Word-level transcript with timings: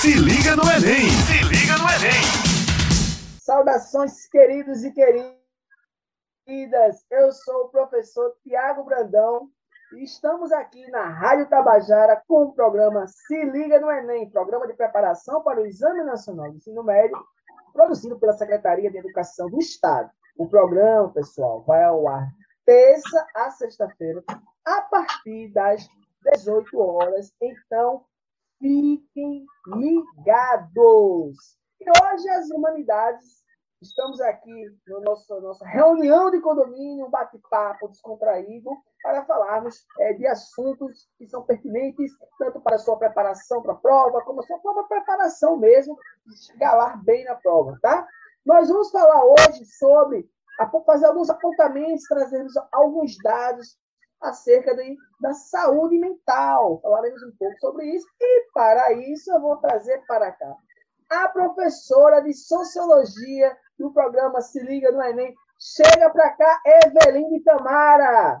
Se 0.00 0.14
liga 0.14 0.56
no 0.56 0.62
Enem! 0.62 1.10
Se 1.10 1.44
liga 1.44 1.76
no 1.76 1.84
Enem! 1.84 2.24
Saudações, 3.38 4.26
queridos 4.28 4.82
e 4.82 4.90
queridas! 4.94 5.36
Eu 7.10 7.30
sou 7.32 7.64
o 7.64 7.68
professor 7.68 8.34
Tiago 8.42 8.82
Brandão 8.84 9.50
e 9.92 10.02
estamos 10.02 10.52
aqui 10.52 10.90
na 10.90 11.06
Rádio 11.06 11.50
Tabajara 11.50 12.22
com 12.26 12.44
o 12.44 12.54
programa 12.54 13.06
Se 13.08 13.44
Liga 13.44 13.78
no 13.78 13.90
Enem, 13.90 14.30
programa 14.30 14.66
de 14.66 14.72
preparação 14.72 15.42
para 15.42 15.60
o 15.60 15.66
Exame 15.66 16.02
Nacional 16.02 16.50
de 16.50 16.56
Ensino 16.56 16.82
Médio, 16.82 17.22
produzido 17.70 18.18
pela 18.18 18.32
Secretaria 18.32 18.90
de 18.90 18.96
Educação 18.96 19.50
do 19.50 19.58
Estado. 19.58 20.10
O 20.34 20.48
programa, 20.48 21.12
pessoal, 21.12 21.62
vai 21.66 21.84
ao 21.84 22.08
ar 22.08 22.26
terça 22.64 23.26
a 23.36 23.50
sexta-feira, 23.50 24.24
a 24.64 24.80
partir 24.80 25.52
das 25.52 25.86
18 26.24 26.78
horas. 26.78 27.34
Então, 27.38 28.06
fiquem 28.60 29.46
ligados! 29.66 31.36
E 31.80 31.84
hoje 31.88 32.28
as 32.28 32.50
humanidades, 32.50 33.42
estamos 33.80 34.20
aqui 34.20 34.66
na 34.86 35.00
nossa, 35.00 35.40
nossa 35.40 35.66
reunião 35.66 36.30
de 36.30 36.40
condomínio, 36.40 37.06
um 37.06 37.10
bate-papo 37.10 37.88
descontraído, 37.88 38.70
para 39.02 39.24
falarmos 39.24 39.86
é, 40.00 40.12
de 40.12 40.26
assuntos 40.26 41.08
que 41.16 41.26
são 41.26 41.42
pertinentes 41.42 42.12
tanto 42.38 42.60
para 42.60 42.76
a 42.76 42.78
sua 42.78 42.98
preparação 42.98 43.62
para 43.62 43.72
a 43.72 43.76
prova, 43.76 44.20
como 44.22 44.40
a 44.40 44.42
sua 44.42 44.58
própria 44.58 44.84
preparação 44.84 45.56
mesmo, 45.56 45.98
de 46.26 46.64
lá 46.64 46.96
bem 47.02 47.24
na 47.24 47.34
prova, 47.36 47.78
tá? 47.80 48.06
Nós 48.44 48.68
vamos 48.68 48.90
falar 48.90 49.24
hoje 49.24 49.64
sobre, 49.64 50.28
fazer 50.84 51.06
alguns 51.06 51.30
apontamentos, 51.30 52.04
trazermos 52.04 52.52
alguns 52.70 53.16
dados 53.22 53.78
acerca 54.20 54.74
de, 54.74 54.96
da 55.20 55.32
saúde 55.32 55.98
mental. 55.98 56.80
Falaremos 56.82 57.22
um 57.22 57.32
pouco 57.38 57.58
sobre 57.60 57.86
isso. 57.86 58.06
E, 58.20 58.50
para 58.52 58.92
isso, 58.92 59.32
eu 59.32 59.40
vou 59.40 59.56
trazer 59.56 59.98
para 60.06 60.30
cá 60.32 60.54
a 61.10 61.28
professora 61.28 62.20
de 62.20 62.32
Sociologia 62.32 63.56
do 63.78 63.92
programa 63.92 64.40
Se 64.40 64.60
Liga 64.60 64.92
no 64.92 65.02
Enem. 65.02 65.34
Chega 65.58 66.08
para 66.10 66.30
cá, 66.30 66.60
Eveline 66.64 67.42
Tamara. 67.42 68.40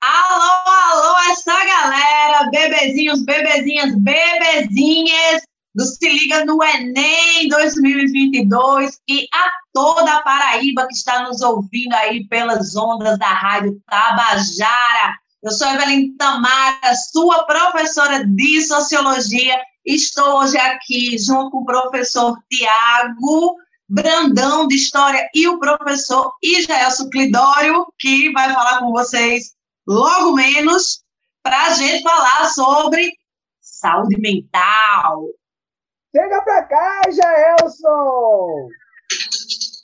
Alô, 0.00 0.62
alô, 0.66 1.18
essa 1.32 1.54
galera, 1.54 2.50
bebezinhos, 2.50 3.24
bebezinhas, 3.24 3.94
bebezinhas 3.96 5.42
do 5.74 5.84
Se 5.84 6.08
Liga 6.08 6.44
no 6.44 6.62
Enem 6.62 7.48
2022 7.48 9.00
e 9.08 9.26
a 9.34 9.50
toda 9.72 10.14
a 10.14 10.22
Paraíba 10.22 10.86
que 10.86 10.94
está 10.94 11.24
nos 11.24 11.40
ouvindo 11.40 11.92
aí 11.94 12.26
pelas 12.28 12.76
ondas 12.76 13.18
da 13.18 13.26
Rádio 13.26 13.82
Tabajara. 13.86 15.18
Eu 15.42 15.50
sou 15.50 15.66
Evelyn 15.68 16.16
Tamara, 16.16 16.94
sua 17.10 17.44
professora 17.44 18.24
de 18.24 18.62
Sociologia. 18.62 19.60
Estou 19.84 20.38
hoje 20.38 20.56
aqui 20.56 21.18
junto 21.18 21.50
com 21.50 21.58
o 21.58 21.66
professor 21.66 22.36
Tiago 22.48 23.56
Brandão, 23.88 24.68
de 24.68 24.76
História, 24.76 25.28
e 25.34 25.46
o 25.48 25.58
professor 25.58 26.32
Ijaelso 26.42 27.10
Clidório, 27.10 27.86
que 27.98 28.32
vai 28.32 28.52
falar 28.52 28.78
com 28.78 28.92
vocês 28.92 29.54
logo 29.86 30.32
menos, 30.32 31.02
para 31.42 31.66
a 31.66 31.74
gente 31.74 32.02
falar 32.02 32.48
sobre 32.48 33.12
saúde 33.60 34.18
mental. 34.18 35.26
Chega 36.16 36.40
para 36.42 36.62
cá, 36.62 37.00
Jaelson! 37.10 38.68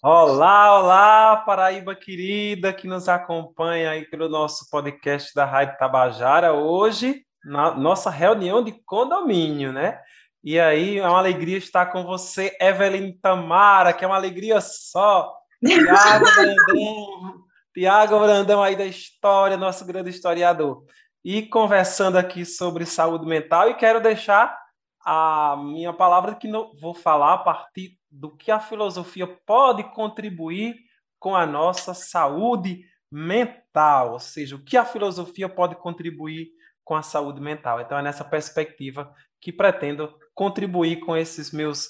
Olá, 0.00 0.78
olá, 0.78 1.36
Paraíba 1.38 1.92
querida 1.96 2.72
que 2.72 2.86
nos 2.86 3.08
acompanha 3.08 3.90
aí 3.90 4.04
pelo 4.08 4.28
nosso 4.28 4.70
podcast 4.70 5.34
da 5.34 5.44
Rádio 5.44 5.76
Tabajara. 5.76 6.52
Hoje, 6.52 7.24
na 7.44 7.74
nossa 7.74 8.10
reunião 8.10 8.62
de 8.62 8.70
condomínio, 8.86 9.72
né? 9.72 9.98
E 10.44 10.60
aí, 10.60 10.98
é 10.98 11.08
uma 11.08 11.18
alegria 11.18 11.58
estar 11.58 11.86
com 11.86 12.04
você, 12.04 12.56
Evelyn 12.60 13.12
Tamara, 13.20 13.92
que 13.92 14.04
é 14.04 14.06
uma 14.06 14.14
alegria 14.14 14.60
só. 14.60 15.34
Tiago 15.66 16.26
Brandão, 16.32 17.44
Tiago 17.74 18.20
Brandão 18.20 18.62
aí 18.62 18.76
da 18.76 18.86
história, 18.86 19.56
nosso 19.56 19.84
grande 19.84 20.10
historiador. 20.10 20.84
E 21.24 21.42
conversando 21.42 22.16
aqui 22.16 22.44
sobre 22.44 22.86
saúde 22.86 23.26
mental, 23.26 23.68
e 23.68 23.74
quero 23.74 24.00
deixar 24.00 24.60
a 25.04 25.56
minha 25.56 25.92
palavra 25.92 26.34
que 26.34 26.48
não 26.48 26.72
vou 26.80 26.94
falar 26.94 27.34
a 27.34 27.38
partir 27.38 27.98
do 28.10 28.36
que 28.36 28.50
a 28.50 28.60
filosofia 28.60 29.26
pode 29.26 29.84
contribuir 29.94 30.76
com 31.18 31.34
a 31.34 31.46
nossa 31.46 31.94
saúde 31.94 32.84
mental, 33.10 34.12
ou 34.12 34.20
seja, 34.20 34.56
o 34.56 34.64
que 34.64 34.76
a 34.76 34.84
filosofia 34.84 35.48
pode 35.48 35.74
contribuir 35.76 36.50
com 36.84 36.94
a 36.94 37.02
saúde 37.02 37.40
mental. 37.40 37.80
Então 37.80 37.98
é 37.98 38.02
nessa 38.02 38.24
perspectiva 38.24 39.14
que 39.40 39.52
pretendo 39.52 40.14
contribuir 40.34 41.00
com 41.00 41.16
esses 41.16 41.52
meus 41.52 41.88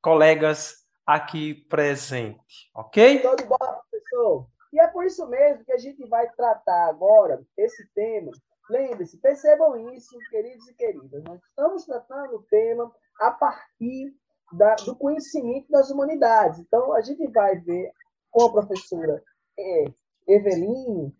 colegas 0.00 0.86
aqui 1.06 1.54
presentes, 1.68 2.68
ok? 2.74 3.20
Tudo 3.20 3.46
bom, 3.46 3.56
professor. 3.56 4.46
E 4.72 4.80
é 4.80 4.86
por 4.88 5.04
isso 5.04 5.26
mesmo 5.26 5.64
que 5.64 5.72
a 5.72 5.78
gente 5.78 6.06
vai 6.06 6.28
tratar 6.30 6.88
agora 6.88 7.42
esse 7.56 7.88
tema 7.94 8.30
Lembre-se, 8.68 9.18
percebam 9.18 9.78
isso, 9.94 10.16
queridos 10.30 10.68
e 10.68 10.74
queridas. 10.74 11.24
Nós 11.24 11.40
estamos 11.42 11.84
tratando 11.86 12.36
o 12.36 12.42
tema 12.44 12.92
a 13.20 13.30
partir 13.30 14.14
da, 14.52 14.74
do 14.76 14.94
conhecimento 14.96 15.70
das 15.70 15.90
humanidades. 15.90 16.58
Então, 16.58 16.92
a 16.92 17.00
gente 17.00 17.26
vai 17.28 17.58
ver 17.58 17.90
com 18.30 18.46
a 18.46 18.52
professora 18.52 19.22
é, 19.58 19.84
Eveline 20.26 21.14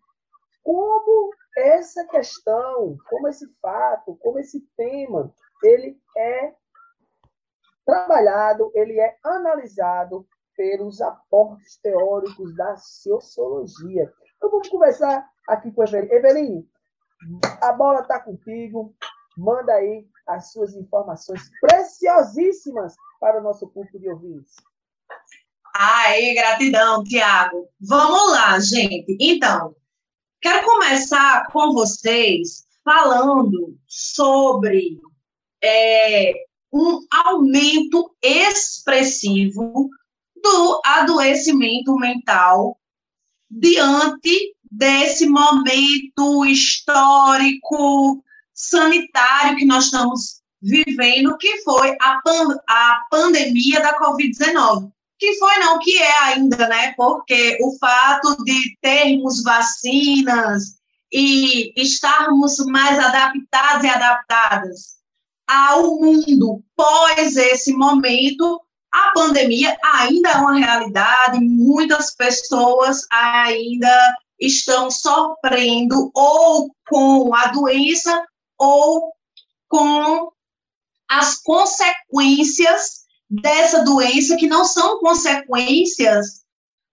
como 0.63 1.33
essa 1.57 2.05
questão, 2.05 2.95
como 3.09 3.27
esse 3.27 3.47
fato, 3.61 4.15
como 4.17 4.39
esse 4.39 4.61
tema, 4.77 5.33
ele 5.63 5.99
é 6.15 6.53
trabalhado, 7.85 8.71
ele 8.75 8.99
é 8.99 9.17
analisado 9.23 10.27
pelos 10.55 11.01
aportes 11.01 11.77
teóricos 11.77 12.55
da 12.55 12.75
sociologia. 12.77 14.13
Então, 14.37 14.51
vamos 14.51 14.69
conversar 14.69 15.27
aqui 15.47 15.71
com 15.71 15.81
a 15.81 15.85
Eveline. 15.85 16.13
Eveline, 16.13 16.69
a 17.61 17.73
bola 17.73 18.01
está 18.01 18.19
contigo. 18.19 18.95
Manda 19.37 19.73
aí 19.73 20.05
as 20.27 20.51
suas 20.51 20.75
informações 20.75 21.49
preciosíssimas 21.61 22.95
para 23.19 23.39
o 23.39 23.43
nosso 23.43 23.67
público 23.67 23.99
de 23.99 24.09
ouvintes. 24.09 24.55
Aí, 25.75 26.33
gratidão, 26.33 27.03
Tiago. 27.03 27.69
Vamos 27.79 28.31
lá, 28.31 28.59
gente. 28.59 29.15
Então, 29.19 29.75
quero 30.41 30.65
começar 30.65 31.47
com 31.51 31.73
vocês 31.73 32.67
falando 32.83 33.77
sobre 33.87 34.99
é, 35.63 36.33
um 36.73 37.05
aumento 37.11 38.15
expressivo 38.21 39.89
do 40.41 40.81
adoecimento 40.83 41.95
mental 41.95 42.79
diante 43.49 44.55
desse 44.69 45.27
momento 45.27 46.45
histórico, 46.45 48.23
sanitário 48.53 49.57
que 49.57 49.65
nós 49.65 49.85
estamos 49.85 50.41
vivendo, 50.61 51.37
que 51.37 51.61
foi 51.63 51.95
a, 52.01 52.21
pan 52.21 52.57
a 52.67 52.99
pandemia 53.09 53.79
da 53.81 53.97
Covid-19. 53.99 54.91
Que 55.17 55.37
foi, 55.37 55.57
não, 55.57 55.79
que 55.79 55.97
é 55.97 56.23
ainda, 56.23 56.67
né? 56.67 56.93
Porque 56.95 57.57
o 57.61 57.77
fato 57.77 58.41
de 58.43 58.77
termos 58.81 59.43
vacinas 59.43 60.79
e 61.11 61.73
estarmos 61.75 62.57
mais 62.67 62.97
adaptados 62.99 63.83
e 63.83 63.87
adaptadas 63.87 64.99
ao 65.47 65.99
mundo 65.99 66.63
pós 66.75 67.35
esse 67.35 67.73
momento, 67.73 68.61
a 68.91 69.11
pandemia 69.13 69.75
ainda 69.93 70.29
é 70.29 70.37
uma 70.37 70.55
realidade, 70.55 71.39
muitas 71.39 72.15
pessoas 72.15 73.01
ainda 73.11 73.89
estão 74.39 74.89
sofrendo 74.89 76.11
ou 76.13 76.73
com 76.87 77.33
a 77.33 77.47
doença 77.47 78.25
ou 78.57 79.11
com 79.67 80.31
as 81.09 81.41
consequências 81.41 82.99
dessa 83.29 83.83
doença, 83.83 84.37
que 84.37 84.47
não 84.47 84.65
são 84.65 84.99
consequências 84.99 86.43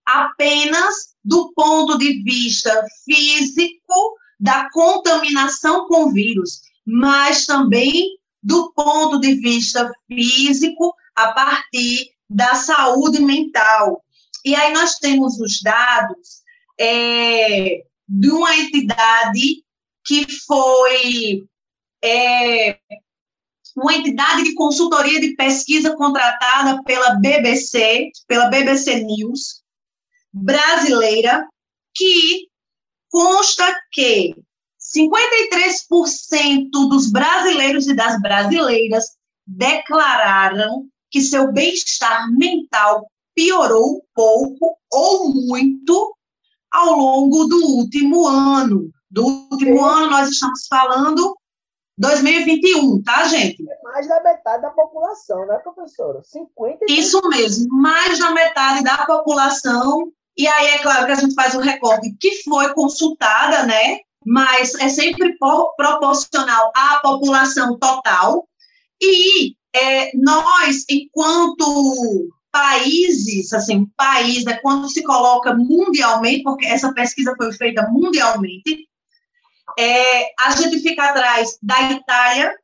apenas 0.04 1.14
do 1.24 1.52
ponto 1.54 1.98
de 1.98 2.22
vista 2.22 2.84
físico 3.04 4.16
da 4.38 4.68
contaminação 4.70 5.86
com 5.86 6.12
vírus, 6.12 6.60
mas 6.86 7.46
também 7.46 8.16
do 8.42 8.72
ponto 8.72 9.18
de 9.18 9.34
vista 9.34 9.90
físico 10.06 10.94
a 11.14 11.32
partir 11.32 12.10
da 12.28 12.54
saúde 12.54 13.20
mental. 13.20 14.04
E 14.44 14.54
aí 14.54 14.72
nós 14.72 14.96
temos 14.96 15.40
os 15.40 15.60
dados 15.60 16.45
é, 16.78 17.84
de 18.08 18.30
uma 18.30 18.54
entidade 18.56 19.64
que 20.04 20.26
foi 20.46 21.46
é, 22.02 22.78
uma 23.76 23.94
entidade 23.94 24.44
de 24.44 24.54
consultoria 24.54 25.20
de 25.20 25.34
pesquisa 25.34 25.94
contratada 25.96 26.82
pela 26.84 27.16
BBC, 27.16 28.10
pela 28.26 28.48
BBC 28.48 29.02
News 29.02 29.62
brasileira, 30.32 31.46
que 31.94 32.48
consta 33.10 33.64
que 33.92 34.34
53% 34.96 36.70
dos 36.70 37.10
brasileiros 37.10 37.86
e 37.86 37.94
das 37.94 38.20
brasileiras 38.20 39.16
declararam 39.46 40.88
que 41.10 41.20
seu 41.20 41.52
bem-estar 41.52 42.30
mental 42.32 43.06
piorou 43.34 44.02
pouco 44.14 44.76
ou 44.90 45.34
muito 45.34 46.15
ao 46.72 46.96
longo 46.96 47.44
do 47.44 47.64
último 47.76 48.26
ano. 48.26 48.90
Do 49.10 49.24
último 49.50 49.84
ano, 49.84 50.10
nós 50.10 50.30
estamos 50.30 50.66
falando 50.68 51.36
2021, 51.98 53.02
tá, 53.02 53.26
gente? 53.26 53.62
É 53.68 53.82
mais 53.82 54.06
da 54.06 54.22
metade 54.22 54.62
da 54.62 54.70
população, 54.70 55.46
né, 55.46 55.58
professora? 55.58 56.22
50 56.22 56.84
Isso 56.88 57.20
mesmo, 57.28 57.68
mais 57.70 58.18
da 58.18 58.30
metade 58.32 58.84
da 58.84 59.06
população. 59.06 60.12
E 60.36 60.46
aí, 60.46 60.66
é 60.66 60.78
claro 60.78 61.06
que 61.06 61.12
a 61.12 61.16
gente 61.16 61.34
faz 61.34 61.54
um 61.54 61.60
recorte 61.60 62.14
que 62.20 62.42
foi 62.42 62.74
consultada, 62.74 63.64
né? 63.64 64.00
Mas 64.24 64.74
é 64.74 64.88
sempre 64.88 65.36
proporcional 65.38 66.70
à 66.76 67.00
população 67.00 67.78
total. 67.78 68.46
E 69.00 69.54
é, 69.74 70.10
nós, 70.16 70.84
enquanto 70.90 72.28
países, 72.56 73.52
assim, 73.52 73.84
país, 73.98 74.42
né, 74.44 74.58
quando 74.62 74.88
se 74.88 75.02
coloca 75.02 75.54
mundialmente, 75.54 76.42
porque 76.42 76.64
essa 76.64 76.90
pesquisa 76.94 77.34
foi 77.36 77.52
feita 77.52 77.86
mundialmente, 77.90 78.88
é, 79.78 80.30
a 80.40 80.52
gente 80.52 80.80
fica 80.80 81.04
atrás 81.04 81.58
da 81.62 81.92
Itália, 81.92 82.56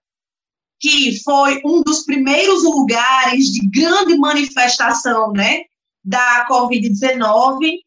que 0.81 1.23
foi 1.23 1.61
um 1.62 1.83
dos 1.83 2.05
primeiros 2.06 2.65
lugares 2.65 3.53
de 3.53 3.69
grande 3.69 4.17
manifestação, 4.17 5.31
né, 5.31 5.65
da 6.03 6.47
Covid-19, 6.49 7.81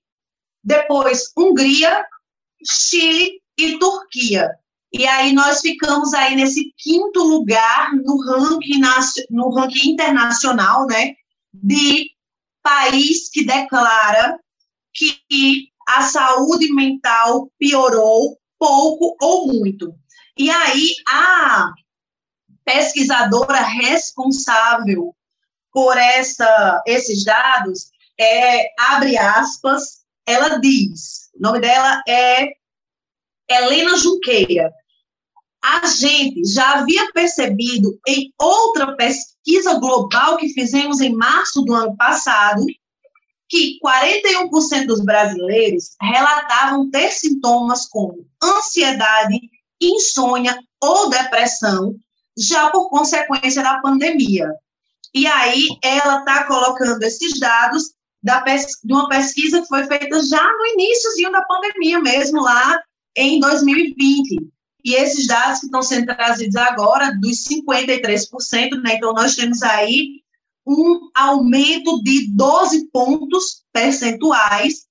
depois 0.64 1.32
Hungria, 1.36 2.06
Chile 2.64 3.42
e 3.58 3.80
Turquia. 3.80 4.52
E 4.94 5.08
aí 5.08 5.34
nós 5.34 5.60
ficamos 5.60 6.14
aí 6.14 6.36
nesse 6.36 6.72
quinto 6.78 7.24
lugar 7.24 7.96
no 7.96 8.24
ranking, 8.24 8.82
no 9.32 9.50
ranking 9.50 9.90
internacional, 9.90 10.86
né, 10.86 11.16
de 11.64 12.10
país 12.62 13.30
que 13.30 13.46
declara 13.46 14.40
que 14.94 15.70
a 15.88 16.02
saúde 16.04 16.74
mental 16.74 17.52
piorou 17.60 18.40
pouco 18.58 19.16
ou 19.22 19.48
muito. 19.48 19.94
E 20.38 20.50
aí, 20.50 20.96
a 21.08 21.72
pesquisadora 22.64 23.60
responsável 23.62 25.16
por 25.72 25.98
essa, 25.98 26.82
esses 26.88 27.24
dados, 27.24 27.92
é, 28.20 28.74
abre 28.80 29.18
aspas, 29.18 30.06
ela 30.26 30.58
diz, 30.58 31.30
o 31.36 31.42
nome 31.42 31.60
dela 31.60 32.02
é 32.08 32.54
Helena 33.50 33.98
Junqueira. 33.98 34.74
A 35.66 35.88
gente 35.88 36.46
já 36.46 36.74
havia 36.74 37.12
percebido 37.12 38.00
em 38.08 38.32
outra 38.40 38.96
pesquisa 38.96 39.80
global 39.80 40.38
que 40.38 40.50
fizemos 40.50 41.02
em 41.02 41.12
março 41.12 41.64
do 41.64 41.74
ano 41.74 41.98
passado, 41.98 42.64
que 43.50 43.80
41% 43.84 44.86
dos 44.86 45.02
brasileiros 45.04 45.96
relatavam 46.00 46.88
ter 46.92 47.10
sintomas 47.12 47.88
como 47.88 48.28
ansiedade, 48.44 49.40
insônia 49.82 50.56
ou 50.80 51.10
depressão, 51.10 51.96
já 52.38 52.70
por 52.70 52.88
consequência 52.92 53.64
da 53.64 53.80
pandemia. 53.80 54.54
E 55.16 55.26
aí 55.26 55.68
ela 55.84 56.20
está 56.20 56.44
colocando 56.44 57.02
esses 57.02 57.40
dados 57.40 57.92
da 58.22 58.40
de 58.44 58.94
uma 58.94 59.10
pesquisa 59.10 59.64
que 59.64 59.68
foi 59.68 59.84
feita 59.88 60.22
já 60.22 60.44
no 60.44 60.66
iníciozinho 60.74 61.32
da 61.32 61.42
pandemia 61.42 62.00
mesmo, 62.00 62.40
lá 62.40 62.80
em 63.18 63.40
2020. 63.40 64.55
E 64.86 64.94
esses 64.94 65.26
dados 65.26 65.62
que 65.62 65.66
estão 65.66 65.82
sendo 65.82 66.06
trazidos 66.16 66.56
agora, 66.56 67.12
dos 67.20 67.44
53%, 67.44 68.82
né, 68.84 68.94
então 68.94 69.14
nós 69.14 69.36
temos 69.36 69.64
aí 69.64 70.22
um 70.66 71.10
aumento 71.16 72.04
de 72.04 72.32
12 72.32 72.90
pontos 72.92 73.64
percentuais 73.74 74.86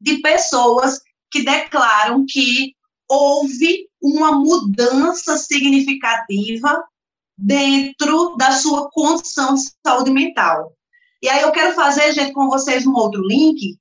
de 0.00 0.22
pessoas 0.22 1.00
que 1.30 1.44
declaram 1.44 2.24
que 2.26 2.74
houve 3.06 3.86
uma 4.00 4.32
mudança 4.32 5.36
significativa 5.36 6.82
dentro 7.36 8.34
da 8.36 8.52
sua 8.52 8.88
condição 8.90 9.54
de 9.54 9.62
saúde 9.86 10.10
mental. 10.10 10.72
E 11.22 11.28
aí 11.28 11.42
eu 11.42 11.52
quero 11.52 11.74
fazer, 11.74 12.12
gente, 12.12 12.32
com 12.32 12.48
vocês 12.48 12.86
um 12.86 12.94
outro 12.94 13.20
link, 13.26 13.76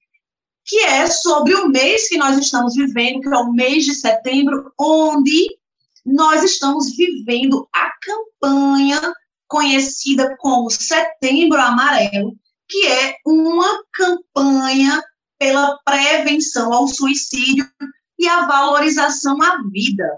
que 0.66 0.80
é 0.80 1.08
sobre 1.08 1.54
o 1.54 1.70
mês 1.70 2.10
que 2.10 2.18
nós 2.18 2.38
estamos 2.38 2.76
vivendo, 2.76 3.22
que 3.22 3.28
é 3.28 3.38
o 3.38 3.54
mês 3.54 3.86
de 3.86 3.94
setembro, 3.94 4.72
onde 4.80 5.58
nós 6.06 6.44
estamos 6.44 6.96
vivendo 6.96 7.68
a 7.74 7.92
campanha 8.02 9.14
conhecida 9.48 10.36
como 10.38 10.70
Setembro 10.72 11.62
Amarelo, 11.62 12.36
que 12.68 12.88
é 12.88 13.16
uma 13.26 13.84
campanha 13.94 15.04
pela 15.38 15.78
prevenção 15.86 16.74
ao 16.74 16.88
suicídio 16.88 17.70
e 18.18 18.28
a 18.28 18.48
valorização 18.48 19.42
à 19.42 19.62
vida. 19.70 20.10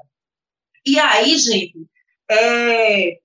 E 0.85 0.97
aí, 0.97 1.37
gente, 1.37 1.85
é, 2.29 3.19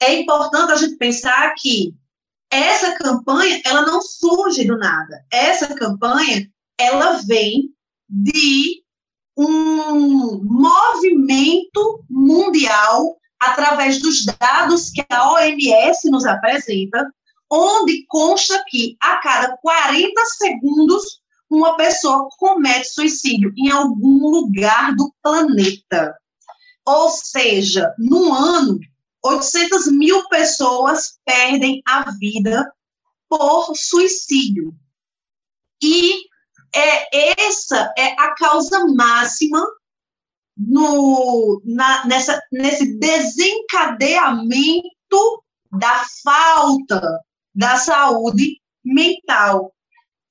é 0.00 0.20
importante 0.20 0.72
a 0.72 0.76
gente 0.76 0.96
pensar 0.96 1.54
que 1.58 1.92
essa 2.52 2.94
campanha, 2.96 3.62
ela 3.64 3.80
não 3.82 4.02
surge 4.02 4.66
do 4.66 4.76
nada. 4.76 5.24
Essa 5.32 5.74
campanha, 5.74 6.46
ela 6.78 7.12
vem 7.26 7.70
de 8.06 8.82
um 9.34 10.38
movimento 10.44 12.04
mundial 12.10 13.16
através 13.40 14.00
dos 14.00 14.26
dados 14.38 14.90
que 14.90 15.02
a 15.10 15.32
OMS 15.32 16.10
nos 16.10 16.26
apresenta, 16.26 17.10
onde 17.50 18.04
consta 18.06 18.62
que 18.68 18.98
a 19.00 19.16
cada 19.16 19.56
40 19.56 20.24
segundos 20.26 21.22
uma 21.50 21.76
pessoa 21.76 22.28
comete 22.38 22.88
suicídio 22.88 23.52
em 23.56 23.70
algum 23.70 24.28
lugar 24.28 24.94
do 24.94 25.10
planeta. 25.22 26.14
Ou 26.86 27.08
seja, 27.08 27.94
no 27.98 28.32
ano, 28.32 28.78
800 29.24 29.86
mil 29.92 30.28
pessoas 30.28 31.18
perdem 31.24 31.82
a 31.86 32.10
vida 32.12 32.72
por 33.28 33.74
suicídio. 33.76 34.74
E 35.82 36.24
é, 36.74 37.40
essa 37.42 37.92
é 37.96 38.12
a 38.20 38.34
causa 38.34 38.84
máxima 38.86 39.64
no, 40.56 41.62
na, 41.64 42.06
nessa, 42.06 42.40
nesse 42.50 42.98
desencadeamento 42.98 44.82
da 45.70 46.04
falta 46.22 47.20
da 47.54 47.76
saúde 47.76 48.60
mental. 48.84 49.74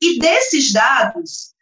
E 0.01 0.19
desses 0.19 0.73
dados, 0.73 1.53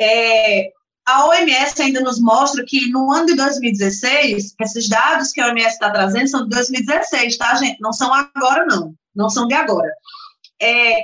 é, 0.00 0.70
a 1.08 1.26
OMS 1.26 1.80
ainda 1.80 2.00
nos 2.02 2.20
mostra 2.20 2.62
que 2.66 2.90
no 2.90 3.10
ano 3.10 3.26
de 3.26 3.36
2016, 3.36 4.54
esses 4.60 4.88
dados 4.90 5.32
que 5.32 5.40
a 5.40 5.46
OMS 5.46 5.68
está 5.68 5.90
trazendo 5.90 6.28
são 6.28 6.42
de 6.44 6.50
2016, 6.50 7.38
tá, 7.38 7.54
gente? 7.54 7.80
Não 7.80 7.94
são 7.94 8.12
agora, 8.12 8.66
não. 8.66 8.94
Não 9.14 9.30
são 9.30 9.46
de 9.46 9.54
agora. 9.54 9.90
É, 10.60 11.00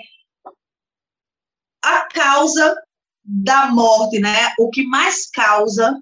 a 1.82 2.06
causa 2.12 2.76
da 3.24 3.70
morte, 3.70 4.20
né? 4.20 4.52
O 4.58 4.68
que 4.68 4.84
mais 4.84 5.30
causa 5.30 5.98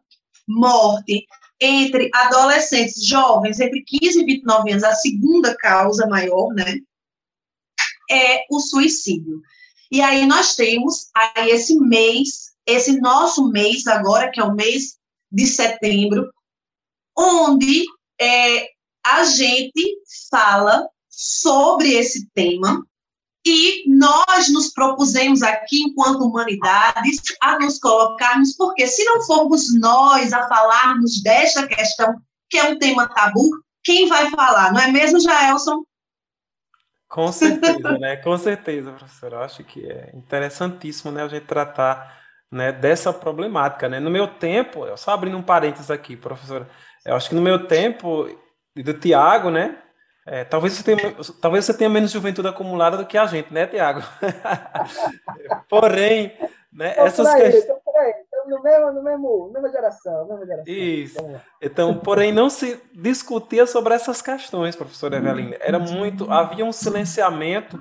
morte 0.49 1.25
entre 1.61 2.11
adolescentes 2.13 3.07
jovens, 3.07 3.61
entre 3.61 3.85
15 3.85 4.21
e 4.21 4.25
29 4.25 4.71
anos, 4.73 4.83
a 4.83 4.95
segunda 4.97 5.57
causa 5.57 6.09
maior, 6.09 6.49
né, 6.55 6.75
é 8.11 8.45
o 8.51 8.59
suicídio. 8.59 9.41
E 9.93 10.01
aí 10.01 10.27
nós 10.27 10.57
temos 10.57 11.09
aí 11.15 11.51
esse 11.51 11.79
mês, 11.79 12.52
esse 12.67 13.01
nosso 13.01 13.49
mês 13.51 13.87
agora, 13.87 14.31
que 14.31 14.41
é 14.41 14.45
o 14.45 14.55
mês 14.55 14.97
de 15.31 15.47
setembro, 15.47 16.31
onde 17.17 17.85
é, 18.21 18.69
a 19.05 19.25
gente 19.25 19.99
fala 20.31 20.89
sobre 21.09 21.93
esse 21.95 22.29
tema, 22.31 22.85
e 23.45 23.91
nós 23.93 24.49
nos 24.53 24.73
propusemos 24.73 25.43
aqui, 25.43 25.83
enquanto 25.83 26.25
humanidades, 26.25 27.21
a 27.41 27.59
nos 27.59 27.79
colocarmos, 27.79 28.55
porque 28.57 28.87
se 28.87 29.05
não 29.05 29.21
formos 29.23 29.75
nós 29.81 30.33
a 30.33 30.47
falarmos 30.49 31.21
desta 31.23 31.67
questão, 31.67 32.21
que 32.49 32.57
é 32.57 32.65
um 32.65 32.79
tema 32.79 33.09
tabu, 33.09 33.63
quem 33.83 34.09
vai 34.09 34.31
falar? 34.31 34.73
Não 34.73 34.81
é 34.81 34.93
mesmo, 34.93 35.19
Jaelson? 35.19 35.83
Com 37.09 37.33
certeza, 37.33 37.99
né? 37.99 38.17
Com 38.17 38.39
certeza, 38.39 38.93
professora. 38.93 39.37
Eu 39.37 39.43
acho 39.43 39.65
que 39.65 39.85
é 39.85 40.13
interessantíssimo 40.15 41.11
né, 41.11 41.23
a 41.23 41.29
gente 41.29 41.45
tratar 41.45 42.22
né, 42.53 42.71
dessa 42.71 43.13
problemática. 43.13 43.89
Né? 43.89 43.99
No 43.99 44.11
meu 44.11 44.29
tempo, 44.29 44.85
só 44.97 45.13
abrindo 45.13 45.39
um 45.39 45.43
parênteses 45.43 45.91
aqui, 45.91 46.15
professora, 46.15 46.69
eu 47.05 47.17
acho 47.17 47.31
que 47.31 47.35
no 47.35 47.41
meu 47.41 47.67
tempo, 47.67 48.29
do 48.77 48.95
Tiago, 48.95 49.51
né? 49.51 49.79
É, 50.25 50.45
talvez, 50.45 50.75
você 50.75 50.85
tenha, 50.85 51.17
talvez 51.41 51.65
você 51.65 51.75
tenha 51.75 51.91
menos 51.91 52.13
juventude 52.13 52.47
acumulada 52.47 52.97
do 52.97 53.07
que 53.07 53.19
a 53.19 53.27
gente, 53.27 53.53
né, 53.53 53.67
Tiago? 53.67 54.03
Porém, 55.69 56.37
né, 56.73 56.95
essas 56.97 57.35
questões. 57.35 57.83
No 58.47 58.63
mesmo, 58.63 58.93
no 58.93 59.03
mesmo, 59.03 59.51
mesma 59.53 59.71
geração, 59.71 60.29
mesma 60.29 60.47
geração. 60.47 60.75
Isso. 60.75 61.41
Então, 61.61 61.95
porém, 62.01 62.33
não 62.33 62.51
se 62.51 62.81
discutia 62.95 63.67
sobre 63.67 63.95
essas 63.95 64.21
questões, 64.23 64.77
professora 64.77 65.17
Evelina. 65.17 65.57
Era 65.61 65.79
muito, 65.79 66.31
havia 66.31 66.65
um 66.65 66.73
silenciamento 66.73 67.81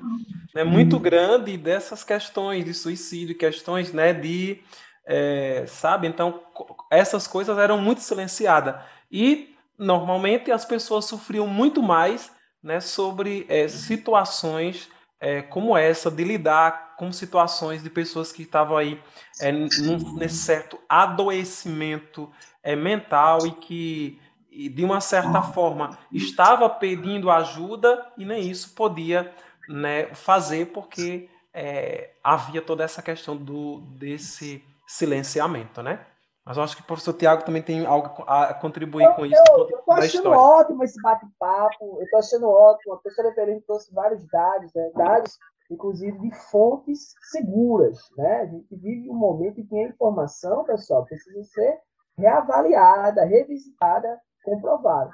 né, 0.53 0.63
muito 0.63 0.99
grande 0.99 1.57
dessas 1.57 2.03
questões 2.03 2.65
de 2.65 2.73
suicídio, 2.73 3.37
questões 3.37 3.93
né, 3.93 4.13
de, 4.13 4.61
é, 5.05 5.65
sabe? 5.67 6.07
Então, 6.07 6.41
essas 6.89 7.27
coisas 7.27 7.57
eram 7.57 7.77
muito 7.77 8.01
silenciadas. 8.01 8.75
E, 9.11 9.55
normalmente, 9.77 10.51
as 10.51 10.65
pessoas 10.65 11.05
sofriam 11.05 11.47
muito 11.47 11.81
mais 11.81 12.31
né, 12.63 12.79
sobre 12.79 13.45
é, 13.49 13.67
situações 13.67 14.89
é, 15.21 15.43
como 15.43 15.77
essa, 15.77 16.09
de 16.09 16.23
lidar 16.23 16.95
com 16.97 17.11
situações 17.11 17.83
de 17.83 17.89
pessoas 17.91 18.31
que 18.31 18.41
estavam 18.41 18.75
aí 18.75 18.99
é, 19.39 19.51
num, 19.51 20.15
nesse 20.17 20.37
certo 20.37 20.79
adoecimento 20.89 22.29
é, 22.63 22.75
mental 22.75 23.45
e 23.45 23.51
que, 23.51 24.19
de 24.51 24.83
uma 24.83 24.99
certa 24.99 25.43
forma, 25.43 25.97
estava 26.11 26.67
pedindo 26.67 27.29
ajuda 27.29 28.07
e 28.17 28.25
nem 28.25 28.49
isso 28.49 28.73
podia 28.73 29.31
né, 29.69 30.07
fazer 30.15 30.67
porque 30.67 31.29
é, 31.53 32.09
havia 32.23 32.61
toda 32.61 32.83
essa 32.83 33.01
questão 33.01 33.37
do, 33.37 33.81
desse 33.81 34.63
silenciamento, 34.87 35.83
né? 35.83 35.99
Mas 36.45 36.57
eu 36.57 36.63
acho 36.63 36.75
que 36.75 36.81
o 36.81 36.85
professor 36.85 37.13
Tiago 37.13 37.45
também 37.45 37.61
tem 37.61 37.85
algo 37.85 38.23
a 38.27 38.53
contribuir 38.53 39.05
eu, 39.05 39.13
com 39.13 39.25
isso. 39.25 39.43
Eu 39.57 39.77
estou 39.77 39.93
achando 39.93 40.29
ótimo 40.31 40.83
esse 40.83 40.99
bate-papo, 41.01 41.97
eu 41.99 42.03
estou 42.03 42.19
achando 42.19 42.49
ótimo. 42.49 42.93
A 42.93 42.97
professora 42.97 43.29
Evelyn 43.29 43.61
trouxe 43.61 43.93
vários 43.93 44.25
dados, 44.27 44.73
né? 44.73 44.91
dados, 44.95 45.37
inclusive, 45.69 46.17
de 46.17 46.35
fontes 46.49 47.13
seguras. 47.31 47.99
Né? 48.17 48.41
A 48.41 48.45
gente 48.47 48.75
vive 48.75 49.09
um 49.09 49.15
momento 49.15 49.59
em 49.59 49.65
que 49.65 49.77
a 49.77 49.87
informação, 49.87 50.63
pessoal, 50.63 51.05
precisa 51.05 51.43
ser 51.43 51.79
reavaliada, 52.17 53.23
revisitada, 53.23 54.19
comprovada. 54.43 55.11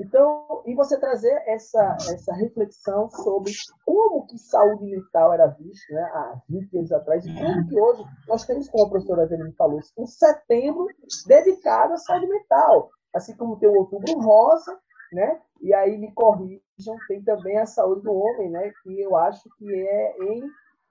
Então, 0.00 0.62
e 0.64 0.74
você 0.74 0.98
trazer 0.98 1.42
essa, 1.46 1.96
essa 2.10 2.34
reflexão 2.34 3.10
sobre 3.10 3.52
como 3.84 4.26
que 4.26 4.38
saúde 4.38 4.86
mental 4.86 5.32
era 5.34 5.46
vista 5.46 5.92
né, 5.92 6.02
há 6.02 6.40
20 6.48 6.78
anos 6.78 6.92
atrás 6.92 7.26
e 7.26 7.34
como 7.34 7.68
que 7.68 7.78
hoje 7.78 8.02
nós 8.26 8.46
temos, 8.46 8.68
como 8.70 8.86
a 8.86 8.88
professora 8.88 9.22
Avelino 9.24 9.52
falou, 9.52 9.78
um 9.98 10.06
setembro 10.06 10.86
dedicado 11.26 11.92
à 11.92 11.96
saúde 11.98 12.26
mental, 12.28 12.90
assim 13.14 13.36
como 13.36 13.58
tem 13.58 13.68
o 13.68 13.74
outubro 13.74 14.18
rosa, 14.20 14.78
né? 15.12 15.40
E 15.60 15.74
aí 15.74 15.98
me 15.98 16.12
corrijam, 16.12 16.96
tem 17.06 17.22
também 17.22 17.58
a 17.58 17.66
saúde 17.66 18.02
do 18.02 18.12
homem, 18.12 18.50
né? 18.50 18.72
Que 18.82 19.00
eu 19.00 19.16
acho 19.16 19.42
que 19.58 19.70
é 19.70 20.16
em 20.22 20.42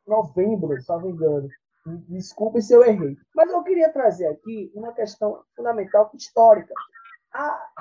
novembro, 0.06 0.80
se 0.80 0.90
não 0.90 1.02
me 1.02 1.12
engano. 1.12 1.48
Desculpe 2.08 2.62
se 2.62 2.74
eu 2.74 2.84
errei. 2.84 3.16
Mas 3.34 3.52
eu 3.52 3.64
queria 3.64 3.92
trazer 3.92 4.28
aqui 4.28 4.72
uma 4.76 4.94
questão 4.94 5.42
fundamental 5.56 6.12
histórica. 6.14 6.74
A, 7.34 7.72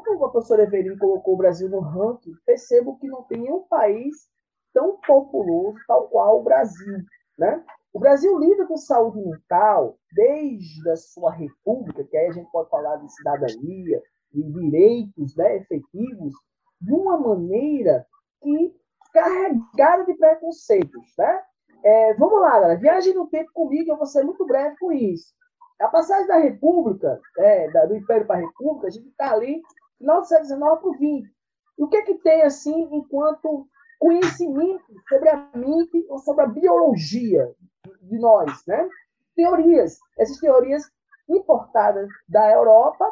como 0.00 0.24
a 0.24 0.30
professora 0.30 0.62
Everine 0.62 0.98
colocou 0.98 1.34
o 1.34 1.36
Brasil 1.36 1.68
no 1.68 1.80
ranking, 1.80 2.32
percebo 2.46 2.98
que 2.98 3.06
não 3.06 3.22
tem 3.24 3.40
nenhum 3.40 3.62
país 3.68 4.28
tão 4.72 4.98
populoso 5.06 5.78
tal 5.86 6.08
qual 6.08 6.40
o 6.40 6.42
Brasil. 6.42 6.98
Né? 7.38 7.62
O 7.92 7.98
Brasil 7.98 8.38
lida 8.38 8.66
com 8.66 8.76
saúde 8.76 9.20
mental 9.20 9.98
desde 10.12 10.88
a 10.88 10.96
sua 10.96 11.32
república, 11.32 12.04
que 12.04 12.16
aí 12.16 12.28
a 12.28 12.32
gente 12.32 12.50
pode 12.50 12.70
falar 12.70 12.96
de 12.96 13.12
cidadania, 13.12 14.02
de 14.32 14.42
direitos 14.42 15.36
né, 15.36 15.58
efetivos, 15.58 16.34
de 16.80 16.92
uma 16.92 17.18
maneira 17.18 18.06
que 18.42 18.74
carregada 19.12 20.06
de 20.06 20.14
preconceitos. 20.14 21.12
Né? 21.18 21.42
É, 21.84 22.14
vamos 22.14 22.40
lá, 22.40 22.60
galera. 22.60 22.80
Viagem 22.80 23.14
no 23.14 23.28
tempo 23.28 23.50
comigo, 23.52 23.90
eu 23.90 23.96
vou 23.96 24.06
ser 24.06 24.24
muito 24.24 24.46
breve 24.46 24.76
com 24.78 24.90
isso. 24.90 25.34
A 25.78 25.88
passagem 25.88 26.28
da 26.28 26.38
República, 26.38 27.20
é, 27.38 27.86
do 27.86 27.96
Império 27.96 28.26
para 28.26 28.36
a 28.36 28.40
República, 28.40 28.86
a 28.86 28.90
gente 28.90 29.08
está 29.08 29.32
ali 29.32 29.60
final 30.02 30.20
do 30.20 30.26
século 30.26 30.46
XIX 30.46 30.58
para 30.58 30.88
o 30.88 30.94
XX. 30.94 31.32
E 31.78 31.82
o 31.84 31.88
que 31.88 31.96
é 31.96 32.02
que 32.02 32.14
tem, 32.14 32.42
assim, 32.42 32.88
enquanto 32.92 33.66
conhecimento 33.98 34.84
sobre 35.08 35.28
a 35.28 35.48
mente 35.54 36.04
ou 36.08 36.18
sobre 36.18 36.44
a 36.44 36.48
biologia 36.48 37.54
de 38.02 38.18
nós, 38.18 38.66
né? 38.66 38.88
Teorias. 39.36 39.98
Essas 40.18 40.38
teorias 40.38 40.90
importadas 41.28 42.08
da 42.28 42.50
Europa, 42.50 43.10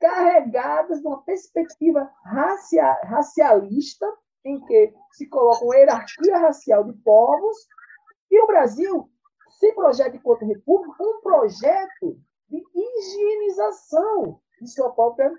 carregadas 0.00 1.00
de 1.00 1.06
uma 1.06 1.22
perspectiva 1.22 2.10
racia, 2.24 2.92
racialista, 3.04 4.06
em 4.44 4.60
que 4.66 4.92
se 5.12 5.28
coloca 5.28 5.64
uma 5.64 5.76
hierarquia 5.76 6.38
racial 6.38 6.82
de 6.82 6.92
povos, 7.04 7.56
e 8.28 8.42
o 8.42 8.46
Brasil 8.48 9.08
se 9.60 9.72
projeta 9.74 10.16
enquanto 10.16 10.44
república 10.44 11.04
um 11.04 11.20
projeto 11.20 12.18
de 12.48 12.62
higienização 12.74 14.40
de 14.60 14.68
sua 14.68 14.90
própria 14.90 15.32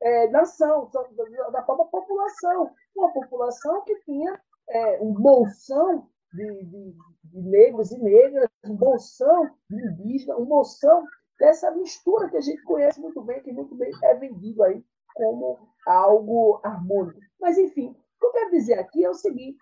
é, 0.00 0.28
nação, 0.28 0.90
da, 0.92 1.50
da 1.50 1.62
própria 1.62 1.86
população. 1.86 2.70
Uma 2.96 3.12
população 3.12 3.82
que 3.82 3.94
tinha 4.00 4.40
é, 4.68 5.02
um 5.02 5.12
bolsão 5.12 6.08
de, 6.32 6.64
de, 6.64 6.96
de, 7.24 7.42
negros 7.42 7.90
e 7.90 7.98
negras, 7.98 8.48
um 8.64 8.76
bolsão 8.76 9.50
de 9.68 9.76
indígenas, 9.76 10.38
um 10.38 10.44
bolsão 10.44 11.04
dessa 11.38 11.70
mistura 11.70 12.28
que 12.28 12.36
a 12.36 12.40
gente 12.40 12.62
conhece 12.64 13.00
muito 13.00 13.22
bem, 13.22 13.42
que 13.42 13.52
muito 13.52 13.74
bem 13.74 13.90
é 14.02 14.14
vendido 14.14 14.62
aí 14.62 14.84
como 15.14 15.58
algo 15.86 16.60
harmônico. 16.62 17.18
Mas, 17.40 17.56
enfim, 17.56 17.90
o 17.90 18.20
que 18.20 18.26
eu 18.26 18.32
quero 18.32 18.50
dizer 18.50 18.78
aqui 18.78 19.04
é 19.04 19.10
o 19.10 19.14
seguinte: 19.14 19.58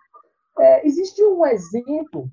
é, 0.58 0.86
existe 0.86 1.22
um 1.24 1.44
exemplo, 1.46 2.28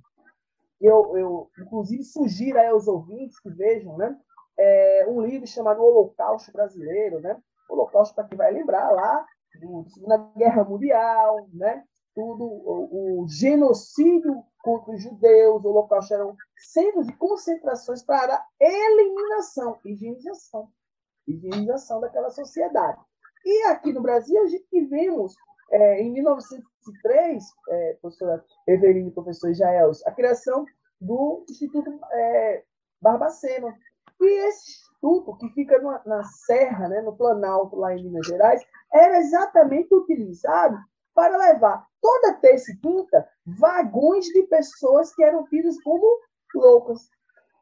eu, 0.81 1.17
eu 1.17 1.50
inclusive 1.60 2.03
sugiro 2.03 2.60
aos 2.60 2.88
ouvintes 2.88 3.39
que 3.39 3.50
vejam, 3.50 3.98
né? 3.98 4.17
É, 4.57 5.05
um 5.07 5.22
livro 5.22 5.48
chamado 5.48 5.81
Holocausto 5.81 6.51
Brasileiro, 6.51 7.19
né? 7.19 7.41
Holocausto, 7.70 8.15
para 8.15 8.25
quem 8.25 8.38
vai 8.38 8.51
lembrar 8.51 8.91
lá, 8.91 9.25
da 9.55 9.89
Segunda 9.89 10.17
Guerra 10.36 10.63
Mundial, 10.63 11.48
né? 11.53 11.84
tudo, 12.15 12.43
o, 12.46 13.24
o, 13.24 13.27
genocídio 13.27 14.43
contra 14.62 14.93
os 14.93 15.01
judeus, 15.01 15.63
o 15.63 15.67
Holocausto 15.67 16.13
eram 16.13 16.36
centros 16.58 17.08
de 17.08 17.13
concentrações 17.17 18.03
para 18.03 18.46
eliminação, 18.60 19.79
higienização, 19.84 20.70
higienização 21.27 22.00
daquela 22.00 22.29
sociedade. 22.29 23.01
E 23.46 23.63
aqui 23.63 23.91
no 23.91 24.01
Brasil, 24.01 24.41
a 24.41 24.48
gente 24.48 24.65
tivemos, 24.70 25.36
é, 25.72 26.01
em 26.01 26.12
1903, 26.13 27.43
é, 27.70 27.98
professora 28.01 28.46
Eveline 28.67 29.10
e 29.10 29.13
professor 29.13 29.53
Jaels, 29.53 30.05
a 30.05 30.12
criação 30.12 30.65
do 31.01 31.46
Instituto 31.50 32.00
é, 32.12 32.63
Barbacena. 33.01 33.75
E 34.22 34.48
esse 34.48 34.83
que 35.39 35.50
fica 35.50 35.79
na, 35.79 36.01
na 36.05 36.24
Serra, 36.24 36.88
né, 36.88 37.01
no 37.01 37.15
Planalto, 37.15 37.75
lá 37.75 37.93
em 37.93 38.03
Minas 38.03 38.25
Gerais, 38.25 38.62
era 38.93 39.19
exatamente 39.19 39.93
utilizado 39.93 40.77
para 41.13 41.38
levar 41.38 41.86
toda 42.01 42.33
terça 42.36 42.72
e 42.72 42.77
quinta 42.77 43.27
vagões 43.45 44.25
de 44.25 44.43
pessoas 44.43 45.13
que 45.13 45.24
eram 45.24 45.43
tidas 45.45 45.81
como 45.83 46.19
loucas. 46.55 47.10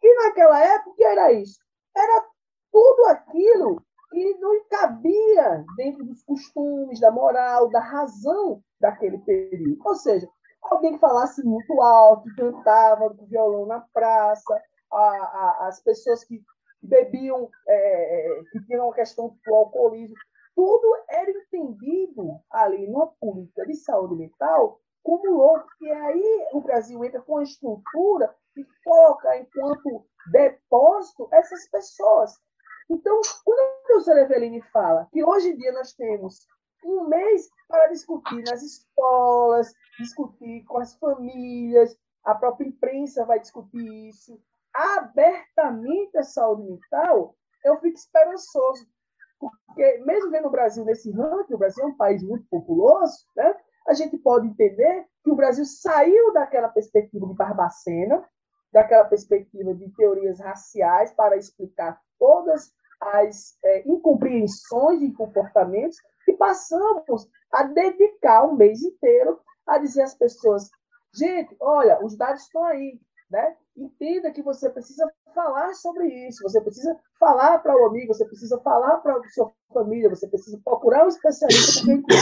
E 0.04 0.24
naquela 0.24 0.64
época 0.64 1.04
era 1.04 1.32
isso. 1.34 1.60
Era 1.96 2.26
tudo 2.72 3.06
aquilo 3.06 3.84
que 4.12 4.38
não 4.40 4.64
cabia 4.70 5.66
dentro 5.76 6.06
dos 6.06 6.24
costumes, 6.24 7.00
da 7.00 7.12
moral, 7.12 7.70
da 7.70 7.80
razão 7.80 8.62
daquele 8.80 9.18
período. 9.20 9.80
Ou 9.84 9.96
seja, 9.96 10.28
alguém 10.62 10.94
que 10.94 11.00
falasse 11.00 11.44
muito 11.44 11.82
alto, 11.82 12.30
cantava 12.36 13.10
com 13.10 13.26
violão 13.26 13.66
na 13.66 13.82
praça, 13.94 14.62
a, 14.92 14.98
a, 15.00 15.68
as 15.68 15.82
pessoas 15.82 16.24
que 16.24 16.42
bebiam, 16.82 17.50
é, 17.68 18.40
é, 18.40 18.44
que 18.52 18.66
tinham 18.66 18.86
uma 18.86 18.94
questão 18.94 19.36
do 19.46 19.56
alcoolismo. 19.56 20.16
Tudo 20.56 20.96
era 21.10 21.32
entendido 21.32 22.40
ali 22.50 22.88
numa 22.88 23.08
política 23.08 23.66
de 23.66 23.76
saúde 23.76 24.16
mental 24.16 24.80
como 25.04 25.32
louco. 25.32 25.68
E 25.82 25.92
aí 25.92 26.48
o 26.54 26.62
Brasil 26.62 27.04
entra 27.04 27.22
com 27.22 27.38
a 27.38 27.44
estrutura 27.44 28.36
e 28.58 28.66
coloca 28.84 29.38
enquanto 29.38 30.06
depósito 30.32 31.28
essas 31.32 31.68
pessoas. 31.70 32.34
Então, 32.90 33.22
quando 33.46 33.60
a 33.60 33.88
professora 33.88 34.22
Eveline 34.22 34.62
fala 34.74 35.08
que 35.12 35.24
hoje 35.24 35.50
em 35.50 35.58
dia 35.58 35.72
nós 35.72 35.94
temos 35.94 36.46
um 36.84 37.08
mês 37.08 37.48
para 37.68 37.88
discutir 37.88 38.44
nas 38.44 38.62
escolas, 38.62 39.72
discutir 39.98 40.66
com 40.66 40.80
as 40.80 40.94
famílias, 40.96 41.96
a 42.24 42.36
própria 42.36 42.68
imprensa 42.68 43.26
vai 43.26 43.40
discutir 43.40 44.10
isso, 44.10 44.40
abertamente 44.74 46.18
a 46.18 46.24
saúde 46.24 46.64
mental, 46.64 47.36
eu 47.64 47.76
fico 47.80 47.96
esperançoso. 47.96 48.86
Porque, 49.40 49.98
mesmo 50.06 50.30
vendo 50.30 50.48
o 50.48 50.52
Brasil 50.52 50.86
nesse 50.86 51.12
ranking, 51.12 51.54
o 51.54 51.58
Brasil 51.58 51.84
é 51.84 51.88
um 51.88 51.98
país 51.98 52.24
muito 52.24 52.46
populoso, 52.50 53.26
né? 53.36 53.56
a 53.88 53.94
gente 53.94 54.18
pode 54.18 54.48
entender 54.48 55.06
que 55.24 55.32
o 55.32 55.36
Brasil 55.36 55.66
saiu 55.66 56.34
daquela 56.34 56.70
perspectiva 56.70 57.26
de 57.28 57.34
Barbacena, 57.34 58.24
daquela 58.72 59.06
perspectiva 59.06 59.74
de 59.74 59.90
teorias 59.96 60.40
raciais 60.40 61.12
para 61.14 61.36
explicar 61.36 62.00
todas 62.20 62.72
as 63.00 63.58
é, 63.64 63.88
incompreensões 63.88 65.02
e 65.02 65.12
comportamentos 65.12 65.98
e 66.28 66.34
passamos 66.34 67.28
a 67.52 67.64
dedicar 67.64 68.46
um 68.46 68.56
mês 68.56 68.84
inteiro 68.84 69.40
a 69.66 69.78
dizer 69.80 70.04
às 70.04 70.14
pessoas, 70.14 70.70
gente, 71.14 71.56
olha, 71.60 72.04
os 72.04 72.16
dados 72.16 72.44
estão 72.44 72.64
aí, 72.64 73.00
né? 73.30 73.58
Entenda 73.76 74.32
que 74.32 74.42
você 74.42 74.70
precisa 74.70 75.10
falar 75.34 75.74
sobre 75.74 76.08
isso, 76.28 76.44
você 76.44 76.60
precisa 76.62 77.00
falar 77.20 77.60
para 77.60 77.76
o 77.76 77.86
amigo, 77.86 78.14
você 78.14 78.26
precisa 78.26 78.60
falar 78.60 78.98
para 78.98 79.18
a 79.18 79.30
sua 79.30 79.52
família, 79.74 80.10
você 80.10 80.28
precisa 80.28 80.60
procurar 80.64 81.06
um 81.06 81.10
especialista, 81.10 81.84
porque 81.86 82.16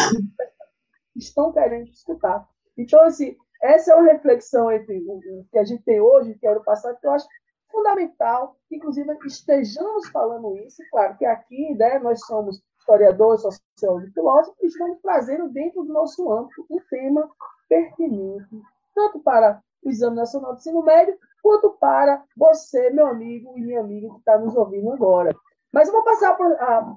estão 1.15 1.51
querendo 1.51 1.89
escutar. 1.89 2.47
Então, 2.77 3.01
assim, 3.03 3.35
essa 3.61 3.91
é 3.91 3.95
uma 3.95 4.11
reflexão 4.11 4.71
entre 4.71 4.99
o 4.99 5.45
que 5.51 5.57
a 5.57 5.63
gente 5.63 5.83
tem 5.83 5.99
hoje 5.99 6.31
e 6.31 6.37
que 6.37 6.47
era 6.47 6.59
o 6.59 6.63
passado, 6.63 6.97
que 6.99 7.07
eu 7.07 7.11
acho 7.11 7.27
fundamental, 7.71 8.55
que, 8.67 8.77
inclusive, 8.77 9.17
estejamos 9.25 10.07
falando 10.09 10.55
isso. 10.57 10.81
Claro 10.91 11.17
que 11.17 11.25
aqui 11.25 11.75
né, 11.75 11.99
nós 11.99 12.25
somos 12.25 12.61
historiadores, 12.79 13.41
sociólogos 13.41 14.13
filósofos, 14.13 14.63
e 14.63 14.67
estamos 14.67 14.99
trazendo 15.01 15.49
dentro 15.49 15.83
do 15.83 15.93
nosso 15.93 16.31
âmbito 16.31 16.65
um 16.69 16.79
tema 16.89 17.29
pertinente, 17.67 18.61
tanto 18.95 19.19
para 19.19 19.61
o 19.83 19.89
Exame 19.89 20.15
Nacional 20.15 20.53
de 20.53 20.59
Ensino 20.59 20.83
Médio, 20.83 21.17
quanto 21.41 21.71
para 21.79 22.23
você, 22.35 22.89
meu 22.89 23.07
amigo 23.07 23.57
e 23.57 23.61
minha 23.61 23.81
amiga 23.81 24.09
que 24.09 24.19
está 24.19 24.37
nos 24.37 24.55
ouvindo 24.55 24.91
agora. 24.91 25.35
Mas 25.71 25.87
eu 25.87 25.93
vou 25.93 26.03
passar 26.03 26.31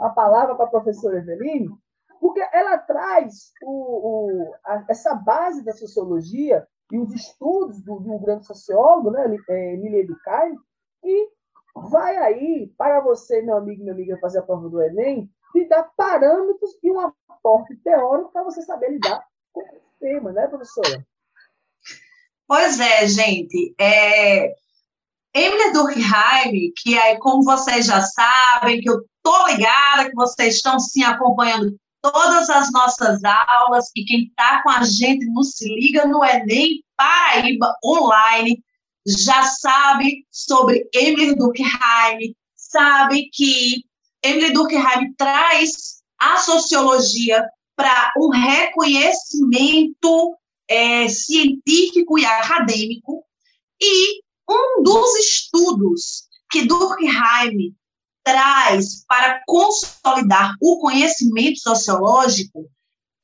a, 0.01 0.09
palavra 0.11 0.55
para 0.55 0.67
a 0.67 0.71
professora 0.71 1.19
Eveline, 1.19 1.69
porque 2.21 2.41
ela 2.53 2.79
traz 2.79 3.53
o, 3.63 3.71
o, 3.71 4.55
a, 4.65 4.85
essa 4.89 5.15
base 5.15 5.65
da 5.65 5.73
sociologia 5.73 6.67
e 6.91 6.99
os 6.99 7.13
estudos 7.13 7.83
do, 7.83 8.01
de 8.01 8.19
grande 8.19 8.47
sociólogo, 8.47 9.11
né, 9.11 9.25
Emília 9.49 10.07
Durkheim, 10.07 10.57
que 11.01 11.29
vai 11.75 12.17
aí, 12.17 12.73
para 12.77 13.01
você, 13.01 13.43
meu 13.43 13.57
amigo 13.57 13.81
e 13.81 13.83
minha 13.85 13.95
amiga, 13.95 14.19
fazer 14.19 14.39
a 14.39 14.43
prova 14.43 14.69
do 14.69 14.83
Enem, 14.83 15.31
te 15.53 15.69
dar 15.69 15.91
parâmetros 15.97 16.79
e 16.83 16.91
um 16.91 17.01
aporte 17.01 17.77
teórico 17.77 18.33
para 18.33 18.45
você 18.45 18.63
saber 18.63 18.91
lidar 18.91 19.25
com 19.53 19.63
esse 19.63 19.81
tema, 19.99 20.33
né, 20.33 20.47
professora? 20.47 21.05
Pois 22.53 22.79
é, 22.79 23.09
gente. 23.09 23.75
É... 23.81 24.53
Emily 25.35 25.73
Durkheim, 25.73 26.71
que 26.77 26.99
aí, 26.99 27.19
como 27.19 27.43
vocês 27.43 27.87
já 27.87 28.03
sabem, 28.03 28.79
que 28.79 28.91
eu 28.91 29.03
tô 29.23 29.47
ligada, 29.47 30.11
que 30.11 30.15
vocês 30.15 30.57
estão 30.57 30.79
sim 30.79 31.03
acompanhando 31.03 31.75
todas 32.03 32.51
as 32.51 32.71
nossas 32.71 33.25
aulas, 33.25 33.91
e 33.97 34.05
quem 34.05 34.25
está 34.25 34.63
com 34.63 34.69
a 34.69 34.85
gente 34.85 35.25
no 35.33 35.43
Se 35.43 35.67
Liga 35.67 36.07
no 36.07 36.23
Enem 36.23 36.85
Paraíba 36.95 37.75
online 37.83 38.63
já 39.07 39.45
sabe 39.45 40.27
sobre 40.31 40.87
Emily 40.93 41.35
Durkheim, 41.35 42.37
sabe 42.55 43.31
que 43.33 43.83
Emily 44.23 44.53
Durkheim 44.53 45.15
traz 45.17 46.03
a 46.21 46.37
sociologia 46.37 47.49
para 47.75 48.13
um 48.19 48.29
reconhecimento 48.29 50.37
é, 50.73 51.09
científico 51.09 52.19
e 52.19 52.25
acadêmico, 52.25 53.25
e 53.81 54.23
um 54.49 54.83
dos 54.83 55.15
estudos 55.17 56.29
que 56.51 56.67
Durkheim 56.67 57.75
traz 58.25 59.05
para 59.07 59.43
consolidar 59.47 60.55
o 60.61 60.79
conhecimento 60.79 61.59
sociológico 61.61 62.71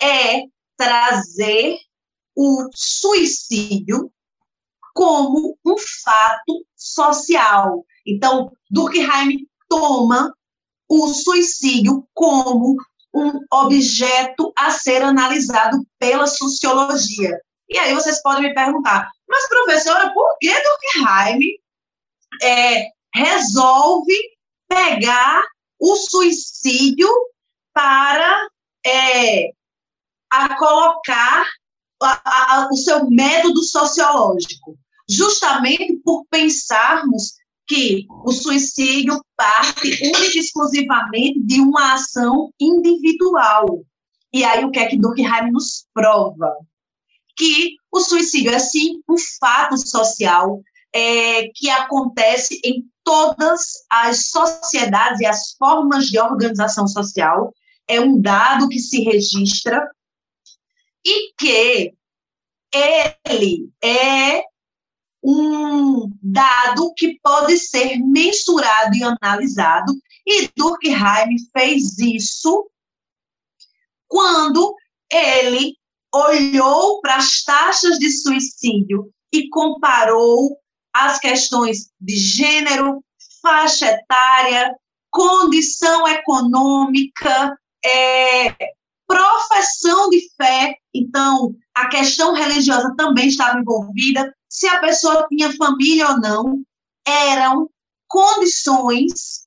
é 0.00 0.44
trazer 0.76 1.78
o 2.36 2.68
suicídio 2.74 4.12
como 4.94 5.56
um 5.64 5.76
fato 6.04 6.66
social. 6.76 7.84
Então, 8.06 8.52
Durkheim 8.70 9.46
toma 9.68 10.34
o 10.88 11.08
suicídio 11.08 12.06
como 12.14 12.76
um 13.14 13.40
objeto 13.52 14.52
a 14.56 14.70
ser 14.70 15.02
analisado 15.02 15.84
pela 15.98 16.26
sociologia. 16.26 17.40
E 17.68 17.78
aí 17.78 17.94
vocês 17.94 18.22
podem 18.22 18.42
me 18.42 18.54
perguntar, 18.54 19.10
mas 19.28 19.48
professora, 19.48 20.12
por 20.12 20.38
que 20.40 20.50
Durkheim 20.50 21.40
é, 22.42 22.86
resolve 23.14 24.14
pegar 24.68 25.42
o 25.78 25.96
suicídio 25.96 27.08
para 27.74 28.48
é, 28.84 29.50
a 30.30 30.56
colocar 30.56 31.46
a, 32.02 32.20
a, 32.24 32.68
o 32.70 32.76
seu 32.76 33.08
método 33.10 33.62
sociológico? 33.62 34.78
Justamente 35.08 35.96
por 36.04 36.26
pensarmos 36.30 37.34
que 37.68 38.06
o 38.24 38.32
suicídio 38.32 39.22
parte 39.36 39.88
única 40.02 40.36
e 40.36 40.40
exclusivamente 40.40 41.38
de 41.40 41.60
uma 41.60 41.94
ação 41.94 42.50
individual. 42.58 43.84
E 44.32 44.42
aí 44.42 44.64
o 44.64 44.70
que 44.70 44.78
é 44.78 44.86
que 44.86 44.96
Durkheim 44.96 45.52
nos 45.52 45.86
prova? 45.92 46.56
Que 47.36 47.76
o 47.92 48.00
suicídio 48.00 48.50
é 48.50 48.58
sim 48.58 49.00
um 49.08 49.16
fato 49.38 49.76
social 49.76 50.62
é, 50.94 51.48
que 51.54 51.68
acontece 51.68 52.58
em 52.64 52.84
todas 53.04 53.60
as 53.90 54.26
sociedades 54.28 55.20
e 55.20 55.26
as 55.26 55.52
formas 55.52 56.06
de 56.06 56.18
organização 56.18 56.88
social. 56.88 57.52
É 57.86 58.00
um 58.00 58.20
dado 58.20 58.68
que 58.68 58.78
se 58.78 59.02
registra 59.02 59.86
e 61.04 61.32
que 61.38 61.92
ele 62.74 63.70
é 63.82 64.42
um 65.22 66.10
dado 66.22 66.92
que 66.96 67.18
pode 67.22 67.58
ser 67.58 67.98
mensurado 67.98 68.94
e 68.94 69.02
analisado, 69.02 69.92
e 70.26 70.48
Durkheim 70.56 71.36
fez 71.52 71.98
isso 71.98 72.70
quando 74.06 74.74
ele 75.10 75.74
olhou 76.12 77.00
para 77.00 77.16
as 77.16 77.42
taxas 77.42 77.98
de 77.98 78.10
suicídio 78.10 79.10
e 79.32 79.48
comparou 79.48 80.56
as 80.94 81.18
questões 81.18 81.90
de 82.00 82.16
gênero, 82.16 83.04
faixa 83.42 83.86
etária, 83.86 84.74
condição 85.10 86.06
econômica, 86.08 87.56
é, 87.84 88.54
profissão 89.06 90.08
de 90.10 90.20
fé. 90.36 90.76
Então, 90.94 91.54
a 91.74 91.88
questão 91.88 92.34
religiosa 92.34 92.94
também 92.96 93.28
estava 93.28 93.58
envolvida, 93.58 94.34
se 94.48 94.66
a 94.66 94.80
pessoa 94.80 95.26
tinha 95.28 95.54
família 95.56 96.08
ou 96.08 96.20
não, 96.20 96.62
eram 97.06 97.70
condições 98.06 99.46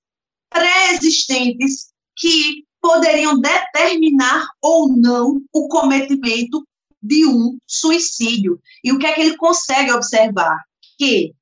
pré-existentes 0.49 1.91
que 2.15 2.65
poderiam 2.81 3.39
determinar 3.39 4.47
ou 4.61 4.95
não 4.95 5.41
o 5.53 5.67
cometimento 5.67 6.65
de 7.01 7.25
um 7.25 7.57
suicídio. 7.65 8.59
E 8.83 8.91
o 8.91 8.99
que 8.99 9.07
é 9.07 9.13
que 9.13 9.21
ele 9.21 9.37
consegue 9.37 9.91
observar? 9.91 10.57
Que 10.97 11.33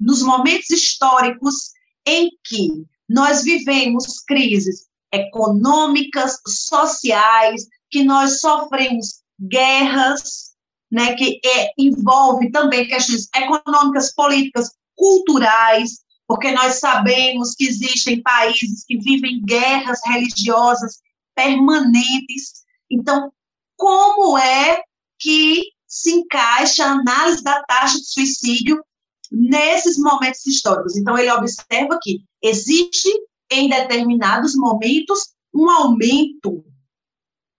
nos 0.00 0.22
momentos 0.22 0.70
históricos 0.70 1.72
em 2.06 2.30
que 2.44 2.86
nós 3.08 3.42
vivemos 3.42 4.20
crises 4.20 4.86
econômicas, 5.12 6.38
sociais, 6.46 7.66
que 7.90 8.02
nós 8.02 8.40
sofremos 8.40 9.22
guerras, 9.38 10.51
né, 10.92 11.14
que 11.14 11.40
é, 11.42 11.72
envolve 11.78 12.50
também 12.50 12.86
questões 12.86 13.26
econômicas, 13.34 14.14
políticas, 14.14 14.70
culturais, 14.94 16.02
porque 16.28 16.52
nós 16.52 16.74
sabemos 16.74 17.54
que 17.54 17.64
existem 17.64 18.22
países 18.22 18.84
que 18.84 18.98
vivem 18.98 19.42
guerras 19.42 20.00
religiosas 20.04 21.00
permanentes. 21.34 22.64
Então, 22.90 23.32
como 23.74 24.36
é 24.36 24.82
que 25.18 25.62
se 25.88 26.12
encaixa 26.12 26.84
a 26.84 26.92
análise 26.92 27.42
da 27.42 27.62
taxa 27.62 27.96
de 27.96 28.04
suicídio 28.04 28.84
nesses 29.30 29.96
momentos 29.96 30.44
históricos? 30.46 30.94
Então, 30.94 31.16
ele 31.16 31.32
observa 31.32 31.98
que 32.02 32.22
existe 32.42 33.08
em 33.50 33.70
determinados 33.70 34.54
momentos 34.54 35.32
um 35.54 35.70
aumento 35.70 36.62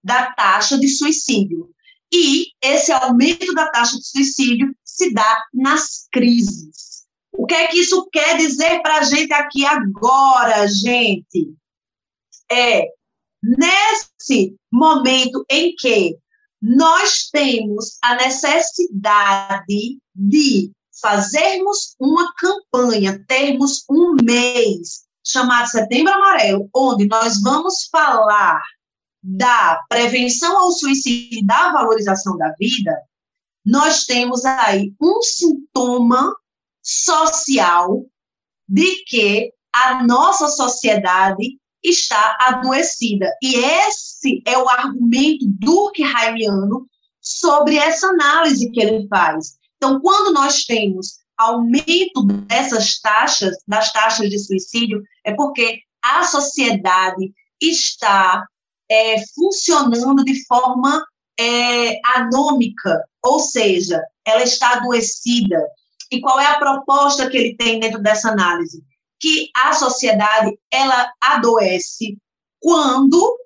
da 0.04 0.32
taxa 0.34 0.78
de 0.78 0.88
suicídio. 0.88 1.72
E 2.13 2.52
esse 2.62 2.91
aumento 2.91 3.52
da 3.56 3.71
taxa 3.71 3.97
de 3.97 4.08
suicídio 4.08 4.71
se 4.86 5.12
dá 5.12 5.43
nas 5.52 6.08
crises. 6.12 7.06
O 7.32 7.47
que 7.47 7.56
é 7.56 7.67
que 7.67 7.80
isso 7.80 8.08
quer 8.12 8.38
dizer 8.38 8.84
para 8.84 8.99
a 8.99 9.04
gente 9.04 9.34
aqui 9.34 9.65
agora, 9.65 10.67
gente? 10.67 11.52
É 12.52 12.86
nesse 13.41 14.56
momento 14.71 15.43
em 15.49 15.73
que 15.76 16.15
nós 16.62 17.30
temos 17.32 17.97
a 18.02 18.15
necessidade 18.15 19.97
de 20.15 20.71
fazermos 21.02 21.95
uma 21.99 22.32
campanha, 22.36 23.26
termos 23.28 23.84
um 23.89 24.15
mês 24.23 25.04
chamado 25.26 25.67
Setembro 25.67 26.13
Amarelo, 26.13 26.69
onde 26.73 27.08
nós 27.08 27.41
vamos 27.41 27.88
falar 27.91 28.62
da 29.23 29.79
prevenção 29.88 30.57
ao 30.57 30.71
suicídio 30.71 31.39
e 31.39 31.45
da 31.45 31.71
valorização 31.71 32.38
da 32.38 32.53
vida, 32.59 32.91
nós 33.65 34.03
temos 34.03 34.43
aí 34.43 34.93
um 35.01 35.21
sintoma 35.21 36.36
social 36.81 38.05
de 38.67 39.03
que 39.05 39.53
a 39.73 40.03
nossa 40.03 40.49
sociedade 40.49 41.57
está 41.81 42.38
adoecida. 42.41 43.29
E 43.41 43.55
esse 43.55 44.41
é 44.45 44.57
o 44.57 44.67
argumento 44.67 45.45
durkheimiano 45.45 46.88
sobre 47.21 47.77
essa 47.77 48.07
análise 48.07 48.69
que 48.71 48.81
ele 48.81 49.07
faz. 49.07 49.57
Então, 49.77 49.99
quando 50.01 50.33
nós 50.33 50.65
temos 50.65 51.23
aumento 51.38 52.23
dessas 52.47 52.99
taxas, 52.99 53.55
das 53.67 53.91
taxas 53.91 54.29
de 54.29 54.38
suicídio, 54.38 55.01
é 55.25 55.33
porque 55.33 55.79
a 56.01 56.23
sociedade 56.23 57.33
está 57.62 58.45
é, 58.93 59.15
funcionando 59.34 60.23
de 60.23 60.45
forma 60.45 61.03
é, 61.39 61.99
anômica, 62.15 63.03
ou 63.23 63.39
seja, 63.39 63.99
ela 64.23 64.43
está 64.43 64.73
adoecida. 64.73 65.60
E 66.12 66.21
qual 66.21 66.39
é 66.39 66.45
a 66.45 66.60
proposta 66.60 67.27
que 67.27 67.36
ele 67.36 67.56
tem 67.56 67.79
dentro 67.79 67.99
dessa 67.99 68.29
análise? 68.29 68.84
Que 69.19 69.49
a 69.56 69.73
sociedade 69.73 70.56
ela 70.71 71.12
adoece 71.19 72.17
quando 72.60 73.38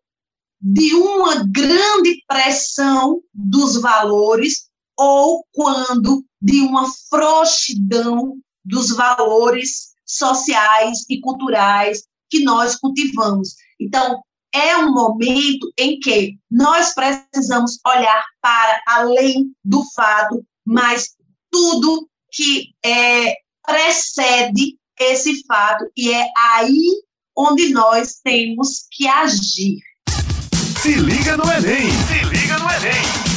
de 0.59 0.93
uma 0.95 1.45
grande 1.45 2.21
pressão 2.27 3.21
dos 3.33 3.79
valores 3.79 4.67
ou 4.97 5.45
quando 5.53 6.25
de 6.41 6.59
uma 6.61 6.91
frouxidão 7.09 8.35
dos 8.65 8.89
valores 8.89 9.93
sociais 10.05 11.05
e 11.09 11.21
culturais 11.21 12.03
que 12.29 12.43
nós 12.43 12.75
cultivamos. 12.75 13.55
Então, 13.79 14.21
é 14.57 14.75
um 14.77 14.91
momento 14.91 15.71
em 15.77 15.99
que 15.99 16.35
nós 16.49 16.93
precisamos 16.95 17.79
olhar 17.85 18.23
para 18.41 18.81
além 18.87 19.53
do 19.63 19.83
fato, 19.93 20.43
mas 20.65 21.15
tudo 21.51 22.09
que 22.31 22.73
é, 22.83 23.35
precede 23.63 24.77
esse 24.99 25.45
fato, 25.45 25.85
e 25.95 26.11
é 26.11 26.27
aí 26.53 27.03
onde 27.37 27.69
nós 27.71 28.19
temos 28.23 28.87
que 28.91 29.07
agir. 29.07 29.79
Se 30.81 30.95
liga 30.95 31.37
no 31.37 31.43
Enem! 31.43 31.91
Se 31.91 32.25
liga 32.25 32.57
no 32.57 32.65
Enem! 32.65 33.27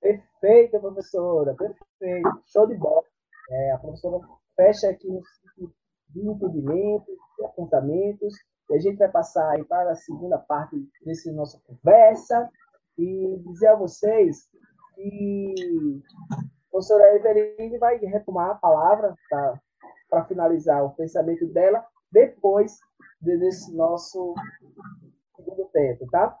Perfeita, 0.00 0.80
professora, 0.80 1.54
perfeito, 1.54 2.42
show 2.50 2.66
de 2.66 2.74
bola. 2.76 3.02
É, 3.50 3.72
a 3.72 3.78
professora 3.78 4.18
fecha 4.56 4.88
aqui 4.88 5.08
no 5.08 5.20
ciclo 5.22 5.74
de 6.08 6.20
entendimento, 6.26 7.06
de 7.38 7.44
apontamentos, 7.44 8.34
e 8.70 8.74
a 8.74 8.78
gente 8.78 8.96
vai 8.96 9.10
passar 9.10 9.50
aí 9.50 9.64
para 9.64 9.92
a 9.92 9.96
segunda 9.96 10.38
parte 10.38 10.76
desse 11.04 11.30
nossa 11.32 11.60
conversa 11.66 12.48
e 12.98 13.38
dizer 13.46 13.68
a 13.68 13.76
vocês 13.76 14.48
que 14.94 16.02
a 16.30 16.70
professora 16.70 17.16
Eveline 17.16 17.78
vai 17.78 17.98
retomar 17.98 18.50
a 18.50 18.54
palavra 18.54 19.14
para 20.08 20.24
finalizar 20.24 20.84
o 20.84 20.94
pensamento 20.94 21.46
dela 21.46 21.84
depois 22.10 22.78
desse 23.20 23.74
nosso 23.74 24.34
segundo 25.36 25.64
tempo, 25.72 26.06
tá? 26.10 26.36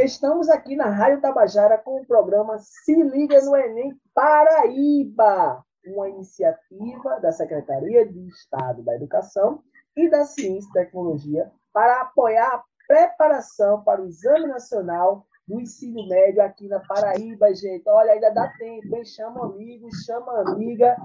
Estamos 0.00 0.48
aqui 0.48 0.74
na 0.74 0.88
Rádio 0.90 1.20
Tabajara 1.20 1.78
com 1.78 2.00
o 2.00 2.06
programa 2.06 2.58
Se 2.58 2.94
Liga 2.94 3.40
no 3.42 3.54
Enem 3.56 3.96
Paraíba, 4.12 5.64
uma 5.86 6.08
iniciativa 6.08 7.20
da 7.20 7.30
Secretaria 7.30 8.06
de 8.06 8.26
Estado 8.28 8.82
da 8.82 8.96
Educação 8.96 9.62
e 9.96 10.10
da 10.10 10.24
Ciência 10.24 10.68
e 10.70 10.72
Tecnologia 10.72 11.50
para 11.74 12.02
apoiar 12.02 12.54
a 12.54 12.64
preparação 12.86 13.82
para 13.82 14.00
o 14.00 14.06
Exame 14.06 14.46
Nacional 14.46 15.26
do 15.46 15.60
Ensino 15.60 16.08
Médio 16.08 16.40
aqui 16.40 16.68
na 16.68 16.78
Paraíba, 16.80 17.52
gente. 17.52 17.82
Olha, 17.88 18.12
ainda 18.12 18.30
dá 18.30 18.48
tempo, 18.56 18.96
hein? 18.96 19.04
Chama 19.04 19.44
amigo, 19.44 19.88
chama 20.06 20.40
amiga. 20.52 20.96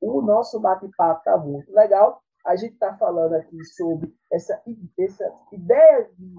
O 0.00 0.20
nosso 0.20 0.58
bate-papo 0.60 1.20
está 1.20 1.36
muito 1.38 1.72
legal. 1.72 2.20
A 2.44 2.56
gente 2.56 2.74
está 2.74 2.96
falando 2.96 3.34
aqui 3.34 3.64
sobre 3.64 4.12
essa, 4.30 4.60
essa 4.98 5.32
ideia 5.52 6.10
de, 6.18 6.34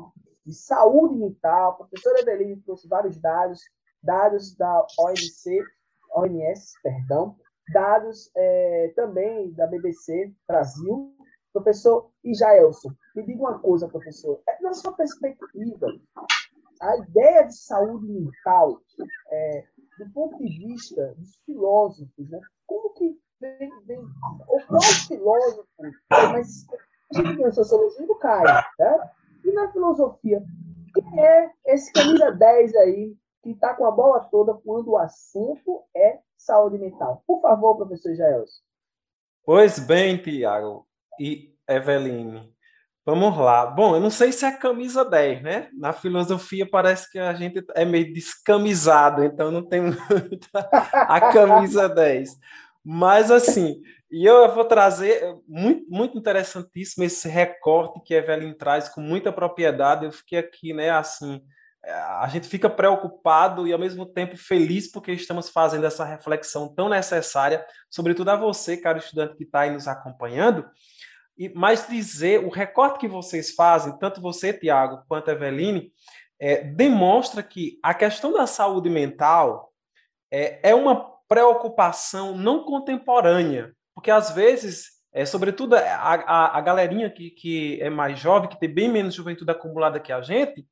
de 0.45 0.53
saúde 0.53 1.15
mental. 1.15 1.71
A 1.71 1.75
professora 1.75 2.19
Eveline 2.19 2.61
trouxe 2.61 2.87
vários 2.87 3.17
dados, 3.19 3.61
dados 4.03 4.55
da 4.55 4.85
OMC, 4.99 5.63
perdão, 6.83 7.35
dados 7.73 8.29
é, 8.35 8.93
também 8.95 9.51
da 9.53 9.67
BBC 9.67 10.33
Brasil, 10.47 11.16
Professor 11.61 12.09
Ijaelson, 12.23 12.89
me 13.15 13.23
diga 13.23 13.39
uma 13.39 13.59
coisa, 13.59 13.87
professor. 13.87 14.39
É, 14.47 14.61
na 14.61 14.73
sua 14.73 14.93
perspectiva, 14.93 15.87
a 16.81 16.97
ideia 16.97 17.43
de 17.43 17.57
saúde 17.57 18.07
mental, 18.07 18.79
é, 19.31 19.63
do 19.97 20.09
ponto 20.11 20.37
de 20.37 20.47
vista 20.47 21.15
dos 21.17 21.35
filósofos, 21.45 22.29
né, 22.29 22.39
como 22.67 22.93
que 22.93 23.19
vem, 23.39 23.71
vem 23.85 23.99
ou 24.47 24.61
qual 24.67 24.81
filósofo, 25.07 25.67
mas 26.09 26.65
a 27.15 27.17
gente 27.17 27.37
tem 27.37 27.45
a 27.45 27.51
sociologia 27.51 28.05
do 28.05 28.15
Caio, 28.15 28.63
né? 28.77 29.11
e 29.43 29.51
na 29.51 29.71
filosofia, 29.71 30.43
quem 30.93 31.19
é 31.19 31.51
esse 31.65 31.91
camisa 31.91 32.31
10 32.31 32.75
aí, 32.75 33.15
que 33.41 33.51
está 33.51 33.73
com 33.73 33.85
a 33.85 33.91
bola 33.91 34.19
toda 34.25 34.53
quando 34.53 34.89
o 34.89 34.97
assunto 34.97 35.83
é 35.95 36.19
saúde 36.37 36.77
mental? 36.77 37.23
Por 37.25 37.41
favor, 37.41 37.77
professor 37.77 38.13
Jaelson. 38.13 38.61
Pois 39.43 39.79
bem, 39.79 40.21
Tiago, 40.21 40.86
e 41.19 41.51
Eveline. 41.67 42.49
Vamos 43.05 43.37
lá. 43.37 43.65
Bom, 43.65 43.95
eu 43.95 44.01
não 44.01 44.09
sei 44.09 44.33
se 44.33 44.45
é 44.45 44.51
camisa 44.51 45.05
10, 45.05 45.41
né? 45.41 45.69
Na 45.73 45.93
filosofia 45.93 46.69
parece 46.69 47.09
que 47.09 47.17
a 47.17 47.33
gente 47.33 47.63
é 47.73 47.85
meio 47.85 48.11
descamisado, 48.11 49.23
então 49.23 49.49
não 49.49 49.63
tem 49.63 49.79
muita 49.81 50.69
a 50.93 51.31
camisa 51.31 51.87
10. 51.87 52.31
Mas 52.83 53.31
assim, 53.31 53.81
e 54.11 54.25
eu 54.25 54.53
vou 54.53 54.65
trazer 54.65 55.23
muito, 55.47 55.85
muito 55.89 56.17
interessantíssimo 56.17 57.03
esse 57.03 57.29
recorte 57.29 58.01
que 58.03 58.13
a 58.13 58.17
Evelyn 58.17 58.53
traz 58.53 58.89
com 58.89 59.01
muita 59.01 59.31
propriedade. 59.31 60.05
Eu 60.05 60.11
fiquei 60.11 60.39
aqui, 60.39 60.73
né, 60.73 60.89
assim, 60.89 61.41
a 62.19 62.27
gente 62.29 62.47
fica 62.47 62.69
preocupado 62.69 63.67
e 63.67 63.73
ao 63.73 63.79
mesmo 63.79 64.05
tempo 64.05 64.35
feliz 64.35 64.91
porque 64.91 65.11
estamos 65.11 65.49
fazendo 65.49 65.85
essa 65.85 66.03
reflexão 66.03 66.73
tão 66.73 66.89
necessária, 66.89 67.65
sobretudo 67.89 68.29
a 68.29 68.35
você, 68.35 68.75
caro 68.75 68.97
estudante 68.97 69.35
que 69.35 69.43
está 69.43 69.61
aí 69.61 69.71
nos 69.71 69.87
acompanhando, 69.87 70.65
e 71.37 71.49
mas 71.49 71.87
dizer 71.87 72.43
o 72.43 72.49
recorte 72.49 72.99
que 72.99 73.07
vocês 73.07 73.53
fazem, 73.53 73.97
tanto 73.99 74.21
você, 74.21 74.51
Tiago, 74.51 75.03
quanto 75.07 75.29
a 75.29 75.33
Eveline, 75.33 75.91
é, 76.39 76.63
demonstra 76.63 77.43
que 77.43 77.79
a 77.83 77.93
questão 77.93 78.33
da 78.33 78.47
saúde 78.47 78.89
mental 78.89 79.71
é, 80.31 80.69
é 80.69 80.75
uma 80.75 81.17
preocupação 81.27 82.35
não 82.35 82.63
contemporânea, 82.63 83.73
porque 83.93 84.09
às 84.09 84.31
vezes, 84.31 84.87
é, 85.13 85.25
sobretudo 85.25 85.75
a, 85.75 85.81
a, 85.81 86.57
a 86.57 86.61
galerinha 86.61 87.09
que, 87.09 87.31
que 87.31 87.81
é 87.81 87.89
mais 87.89 88.19
jovem, 88.19 88.49
que 88.49 88.59
tem 88.59 88.73
bem 88.73 88.89
menos 88.89 89.13
juventude 89.13 89.51
acumulada 89.51 89.99
que 89.99 90.11
a 90.11 90.21
gente, 90.21 90.65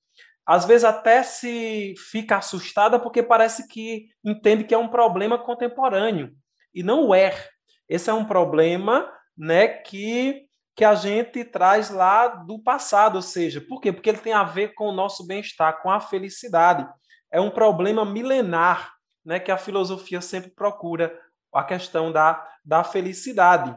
às 0.45 0.65
vezes 0.65 0.83
até 0.83 1.23
se 1.23 1.95
fica 2.11 2.37
assustada 2.37 2.99
porque 2.99 3.23
parece 3.23 3.67
que 3.67 4.07
entende 4.23 4.63
que 4.63 4.73
é 4.73 4.77
um 4.77 4.87
problema 4.87 5.39
contemporâneo 5.39 6.31
e 6.73 6.83
não 6.83 7.13
é. 7.13 7.33
Esse 7.89 8.09
é 8.09 8.13
um 8.13 8.25
problema, 8.25 9.11
né, 9.37 9.67
que 9.67 10.45
que 10.75 10.83
a 10.83 10.93
gente 10.93 11.45
traz 11.45 11.89
lá 11.89 12.27
do 12.27 12.59
passado, 12.59 13.15
ou 13.15 13.21
seja, 13.21 13.61
por 13.61 13.79
quê? 13.79 13.93
Porque 13.93 14.09
ele 14.09 14.17
tem 14.17 14.33
a 14.33 14.43
ver 14.43 14.73
com 14.73 14.89
o 14.89 14.91
nosso 14.91 15.25
bem-estar, 15.25 15.81
com 15.81 15.89
a 15.89 16.01
felicidade. 16.01 16.87
É 17.31 17.39
um 17.39 17.49
problema 17.49 18.03
milenar, 18.03 18.93
né, 19.23 19.39
que 19.39 19.51
a 19.51 19.57
filosofia 19.57 20.19
sempre 20.19 20.51
procura, 20.51 21.17
a 21.53 21.63
questão 21.63 22.11
da, 22.11 22.45
da 22.63 22.83
felicidade. 22.83 23.73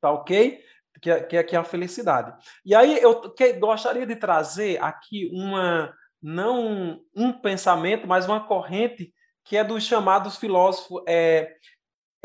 Tá 0.00 0.12
ok? 0.12 0.62
Que, 1.02 1.10
é, 1.10 1.20
que, 1.22 1.36
é, 1.36 1.42
que 1.42 1.56
é 1.56 1.58
a 1.58 1.64
felicidade. 1.64 2.32
E 2.64 2.74
aí 2.74 2.98
eu 3.02 3.32
que, 3.32 3.54
gostaria 3.54 4.06
de 4.06 4.14
trazer 4.14 4.80
aqui 4.82 5.28
uma, 5.32 5.92
não 6.22 7.00
um 7.14 7.32
pensamento, 7.32 8.06
mas 8.06 8.26
uma 8.26 8.46
corrente 8.46 9.12
que 9.44 9.56
é 9.56 9.64
dos 9.64 9.82
chamados 9.84 10.36
filósofos 10.36 11.02
é, 11.06 11.54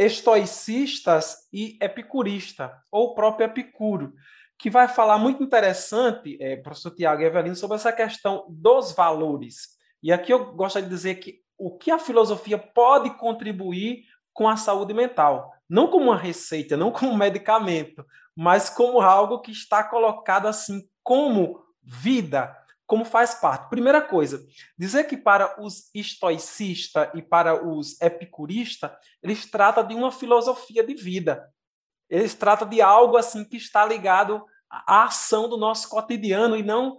estoicistas 0.06 1.48
e 1.54 1.78
epicurista, 1.80 2.76
ou 2.92 3.14
próprio 3.14 3.46
Epicuro, 3.46 4.14
que 4.58 4.70
vai 4.70 4.88
falar 4.88 5.18
muito 5.18 5.44
interessante, 5.44 6.38
é, 6.42 6.56
professor 6.56 6.92
Tiago 6.92 7.22
Evelino, 7.22 7.56
sobre 7.56 7.76
essa 7.76 7.92
questão 7.92 8.46
dos 8.50 8.94
valores. 8.94 9.70
E 10.02 10.12
aqui 10.12 10.34
eu 10.34 10.54
gostaria 10.54 10.88
de 10.88 10.94
dizer 10.94 11.16
que 11.16 11.42
o 11.58 11.78
que 11.78 11.92
a 11.92 12.00
filosofia 12.00 12.58
pode 12.58 13.12
contribuir 13.18 14.04
com 14.34 14.48
a 14.48 14.58
saúde 14.58 14.94
mental, 14.94 15.52
não 15.70 15.88
como 15.88 16.06
uma 16.06 16.18
receita, 16.18 16.76
não 16.76 16.92
como 16.92 17.12
um 17.12 17.18
medicamento, 17.18 18.04
mas 18.36 18.70
como 18.70 19.02
algo 19.02 19.40
que 19.40 19.52
está 19.52 19.84
colocado 19.84 20.48
assim 20.48 20.82
como 21.04 21.64
vida, 21.84 22.56
como 22.92 23.06
faz 23.06 23.36
parte. 23.36 23.70
Primeira 23.70 24.02
coisa, 24.02 24.46
dizer 24.78 25.06
que 25.06 25.16
para 25.16 25.56
os 25.64 25.90
estoicistas 25.96 27.08
e 27.14 27.22
para 27.22 27.66
os 27.66 27.98
epicuristas, 28.02 28.92
eles 29.24 29.50
tratam 29.50 29.88
de 29.88 29.96
uma 29.96 30.12
filosofia 30.12 30.86
de 30.86 30.94
vida. 30.94 31.50
Eles 32.10 32.34
tratam 32.34 32.68
de 32.68 32.82
algo 32.82 33.16
assim 33.16 33.46
que 33.46 33.56
está 33.56 33.86
ligado 33.86 34.44
à 34.70 35.06
ação 35.06 35.48
do 35.48 35.56
nosso 35.56 35.88
cotidiano 35.88 36.58
e 36.58 36.64
não 36.64 36.98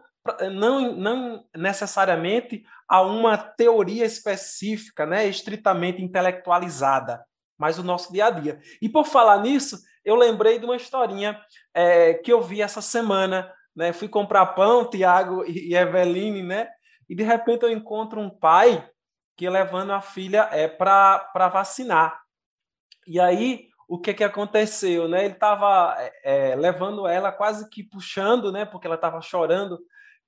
não, 0.51 0.97
não 0.97 1.45
necessariamente 1.55 2.65
a 2.89 3.03
uma 3.03 3.37
teoria 3.37 4.07
específica, 4.07 5.05
né, 5.05 5.27
estritamente 5.27 6.01
intelectualizada, 6.01 7.23
mas 7.59 7.79
o 7.79 7.83
nosso 7.83 8.11
dia 8.13 8.27
a 8.27 8.31
dia. 8.31 8.61
E 8.81 8.89
por 8.89 9.05
falar 9.05 9.43
nisso, 9.43 9.79
eu 10.03 10.15
lembrei 10.15 10.59
de 10.59 10.65
uma 10.65 10.77
historinha 10.77 11.39
é, 11.75 12.15
que 12.15 12.33
eu 12.33 12.41
vi 12.41 12.63
essa 12.63 12.81
semana 12.81 13.53
né? 13.75 13.93
Fui 13.93 14.09
comprar 14.09 14.47
pão, 14.47 14.89
Tiago 14.89 15.45
e 15.47 15.75
Eveline, 15.75 16.43
né? 16.43 16.69
E 17.09 17.15
de 17.15 17.23
repente 17.23 17.63
eu 17.65 17.71
encontro 17.71 18.21
um 18.21 18.31
pai 18.31 18.89
que 19.37 19.49
levando 19.49 19.93
a 19.93 20.01
filha 20.01 20.49
é 20.53 20.69
para 20.69 21.49
vacinar. 21.53 22.21
E 23.07 23.19
aí 23.19 23.69
o 23.89 23.99
que 23.99 24.15
que 24.15 24.25
aconteceu, 24.25 25.09
né? 25.09 25.25
Ele 25.25 25.35
estava 25.35 25.97
é, 26.25 26.55
levando 26.57 27.07
ela 27.07 27.31
quase 27.31 27.69
que 27.69 27.83
puxando, 27.83 28.51
né? 28.51 28.65
Porque 28.65 28.87
ela 28.87 28.97
estava 28.97 29.21
chorando 29.21 29.79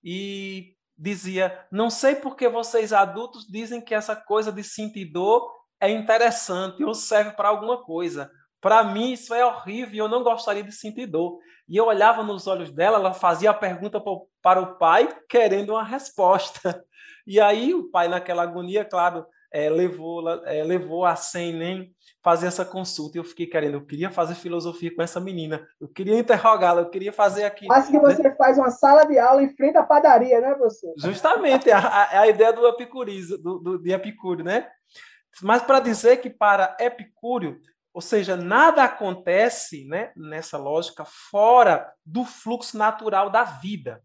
e 0.03 0.75
dizia: 0.97 1.67
não 1.71 1.89
sei 1.89 2.15
porque 2.15 2.49
vocês 2.49 2.93
adultos 2.93 3.47
dizem 3.47 3.81
que 3.81 3.95
essa 3.95 4.15
coisa 4.15 4.53
de 4.53 4.63
sentir 4.63 5.07
dor 5.07 5.51
é 5.81 5.91
interessante 5.91 6.85
ou 6.85 6.95
serve 6.95 7.33
para 7.33 7.49
alguma 7.49 7.83
coisa. 7.83 8.31
Para 8.65 8.83
mim 8.83 9.13
isso 9.13 9.35
é 9.35 9.45
horrível, 9.45 10.07
eu 10.07 10.09
não 10.09 10.23
gostaria 10.23 10.63
de 10.63 10.73
sentir 10.73 11.05
dor. 11.05 11.39
E 11.69 11.77
eu 11.77 11.85
olhava 11.85 12.23
nos 12.23 12.47
olhos 12.47 12.71
dela, 12.71 12.97
ela 12.97 13.13
fazia 13.13 13.51
a 13.51 13.55
pergunta 13.55 14.03
para 14.41 14.59
o 14.59 14.79
pai, 14.79 15.07
querendo 15.29 15.75
uma 15.75 15.85
resposta. 15.85 16.83
E 17.27 17.41
aí 17.41 17.73
o 17.73 17.91
pai, 17.91 18.07
naquela 18.07 18.43
agonia, 18.43 18.85
claro, 18.85 19.25
é, 19.51 19.71
levou, 19.71 20.29
é, 20.45 20.63
levou 20.63 21.07
a 21.07 21.17
sem 21.17 21.55
nem 21.55 21.91
fazer 22.23 22.47
essa 22.47 22.67
consulta. 22.67 23.17
E 23.17 23.19
eu 23.19 23.25
fiquei 23.25 23.47
querendo, 23.47 23.79
eu 23.79 23.87
queria 23.87 24.11
fazer 24.11 24.35
filosofia 24.35 24.95
com 24.95 25.01
essa 25.01 25.19
menina, 25.19 25.67
eu 25.81 25.89
queria 25.89 26.19
interrogá-la, 26.19 26.83
eu 26.83 26.91
queria 26.91 27.15
fazer 27.15 27.45
aqui. 27.45 27.67
Acho 27.73 27.91
que 27.91 27.99
você 27.99 28.23
né? 28.23 28.35
faz 28.37 28.59
uma 28.59 28.71
sala 28.71 29.07
de 29.07 29.19
aula 29.19 29.43
em 29.43 29.57
frente 29.57 29.79
à 29.79 29.83
padaria, 29.83 30.39
né, 30.39 30.53
professor? 30.53 30.93
Justamente, 30.99 31.71
a, 31.71 32.21
a 32.21 32.29
ideia 32.29 32.53
do 32.53 32.67
epicurismo, 32.67 33.39
do, 33.39 33.59
do, 33.59 33.79
de 33.79 33.91
Epicúrio, 33.91 34.45
né? 34.45 34.69
Mas 35.43 35.63
para 35.63 35.81
dizer 35.81 36.19
que 36.19 36.29
para 36.29 36.77
Epicúrio, 36.79 37.59
ou 37.95 38.01
seja, 38.01 38.37
nada 38.37 38.83
acontece 38.83 39.85
né, 39.85 40.13
nessa 40.17 40.59
lógica 40.59 41.05
fora 41.05 41.95
do 42.05 42.25
fluxo 42.25 42.77
natural 42.77 43.31
da 43.31 43.45
vida. 43.45 44.03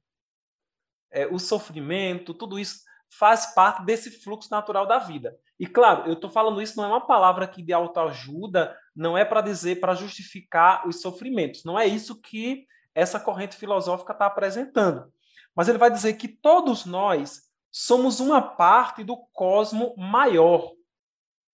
É, 1.12 1.26
o 1.26 1.40
sofrimento, 1.40 2.36
tudo 2.36 2.60
isso 2.60 2.82
faz 3.10 3.48
parte 3.48 3.84
desse 3.84 4.12
fluxo 4.12 4.52
natural 4.52 4.86
da 4.86 5.00
vida. 5.00 5.36
E 5.60 5.66
claro, 5.66 6.08
eu 6.08 6.14
estou 6.14 6.30
falando 6.30 6.62
isso, 6.62 6.78
não 6.78 6.84
é 6.84 6.88
uma 6.88 7.08
palavra 7.08 7.46
aqui 7.46 7.64
de 7.64 7.74
autoajuda, 7.74 8.78
não 8.96 9.18
é 9.18 9.26
para 9.26 9.42
dizer, 9.42 9.80
para 9.80 9.96
justificar 9.96 10.88
os 10.88 11.02
sofrimentos. 11.02 11.64
Não 11.64 11.78
é 11.78 11.88
isso 11.88 12.22
que 12.22 12.68
essa 12.94 13.20
corrente 13.20 13.56
filosófica 13.56 14.14
está 14.14 14.28
apresentando. 14.28 15.12
Mas 15.56 15.68
ele 15.68 15.80
vai 15.80 15.90
dizer 15.90 16.14
que 16.14 16.28
todos 16.28 16.86
nós 16.86 17.42
somos 17.72 18.20
uma 18.20 18.40
parte 18.40 19.04
do 19.04 19.18
cosmo 19.34 19.96
maior. 19.98 20.74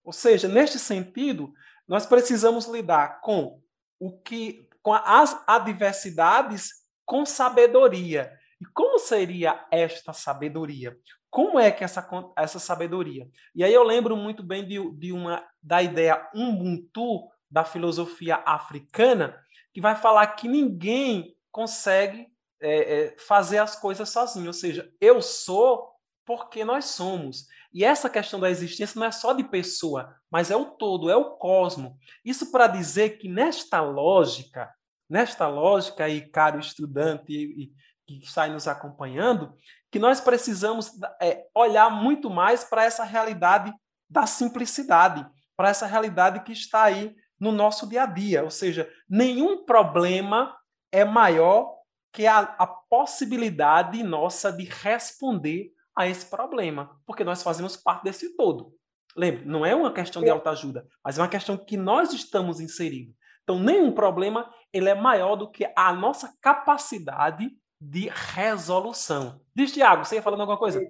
Ou 0.05 0.13
seja, 0.13 0.47
neste 0.47 0.79
sentido, 0.79 1.53
nós 1.91 2.07
precisamos 2.07 2.67
lidar 2.67 3.21
com 3.21 3.61
o 3.99 4.13
que 4.13 4.69
com 4.81 4.95
as 4.95 5.43
adversidades 5.45 6.71
com 7.05 7.27
sabedoria. 7.27 8.33
E 8.61 8.65
como 8.67 9.01
seria 9.01 9.67
esta 9.73 10.13
sabedoria? 10.13 10.97
Como 11.29 11.59
é 11.59 11.73
que 11.73 11.83
essa, 11.83 12.09
essa 12.37 12.61
sabedoria? 12.61 13.29
E 13.53 13.65
aí 13.65 13.75
eu 13.75 13.83
lembro 13.83 14.17
muito 14.17 14.41
bem 14.41 14.65
de, 14.65 14.79
de 14.93 15.13
uma 15.13 15.45
da 15.61 15.83
ideia 15.83 16.31
Ubuntu 16.33 17.29
da 17.51 17.65
filosofia 17.65 18.37
africana, 18.47 19.37
que 19.75 19.81
vai 19.81 19.97
falar 19.97 20.29
que 20.29 20.47
ninguém 20.47 21.37
consegue 21.51 22.29
é, 22.61 23.01
é, 23.01 23.17
fazer 23.19 23.59
as 23.59 23.75
coisas 23.75 24.09
sozinho. 24.09 24.47
Ou 24.47 24.53
seja, 24.53 24.89
eu 25.01 25.21
sou 25.21 25.91
porque 26.31 26.65
nós 26.65 26.85
somos. 26.85 27.49
E 27.75 27.85
essa 27.85 28.09
questão 28.09 28.39
da 28.39 28.49
existência 28.49 28.97
não 28.97 29.05
é 29.05 29.11
só 29.11 29.33
de 29.33 29.43
pessoa, 29.43 30.15
mas 30.31 30.49
é 30.49 30.55
o 30.55 30.65
todo, 30.65 31.11
é 31.11 31.17
o 31.17 31.33
cosmo. 31.33 31.99
Isso 32.25 32.53
para 32.53 32.69
dizer 32.69 33.19
que 33.19 33.29
nesta 33.29 33.81
lógica, 33.81 34.73
nesta 35.09 35.49
lógica 35.49 36.05
aí, 36.05 36.21
caro 36.21 36.61
estudante 36.61 37.75
que 38.07 38.21
está 38.23 38.47
nos 38.47 38.69
acompanhando, 38.69 39.53
que 39.91 39.99
nós 39.99 40.21
precisamos 40.21 40.93
é, 41.21 41.49
olhar 41.53 41.91
muito 41.91 42.31
mais 42.31 42.63
para 42.63 42.85
essa 42.85 43.03
realidade 43.03 43.75
da 44.09 44.25
simplicidade, 44.25 45.29
para 45.57 45.71
essa 45.71 45.85
realidade 45.85 46.45
que 46.45 46.53
está 46.53 46.85
aí 46.85 47.13
no 47.41 47.51
nosso 47.51 47.89
dia 47.89 48.05
a 48.05 48.07
dia. 48.07 48.45
Ou 48.45 48.51
seja, 48.51 48.89
nenhum 49.09 49.65
problema 49.65 50.57
é 50.93 51.05
maior 51.05 51.75
que 52.13 52.25
a, 52.25 52.39
a 52.39 52.69
possibilidade 52.69 54.01
nossa 54.05 54.53
de 54.53 54.63
responder 54.63 55.73
a 55.97 56.07
esse 56.07 56.27
problema, 56.27 56.99
porque 57.07 57.25
nós 57.25 57.43
fazemos 57.43 57.77
parte 57.77 58.05
desse 58.05 58.37
todo. 58.37 58.75
Lembre, 59.17 59.45
não 59.45 59.67
é 59.67 59.75
uma 59.75 59.93
questão 59.93 60.23
de 60.23 60.31
autoajuda, 60.31 60.87
mas 61.05 61.19
é 61.19 61.23
uma 61.23 61.29
questão 61.29 61.57
que 61.57 61.77
nós 61.77 62.13
estamos 62.13 62.61
inseridos. 62.61 63.15
Então, 63.43 63.59
nenhum 63.59 63.93
problema 63.93 64.49
ele 64.73 64.89
é 64.89 64.95
maior 64.95 65.35
do 65.35 65.51
que 65.51 65.71
a 65.77 65.93
nossa 65.93 66.33
capacidade 66.41 67.51
de 67.81 68.09
resolução. 68.09 69.41
Diz, 69.55 69.73
Tiago, 69.73 70.05
você 70.05 70.17
ia 70.17 70.23
falando 70.23 70.43
alguma 70.43 70.59
coisa? 70.59 70.81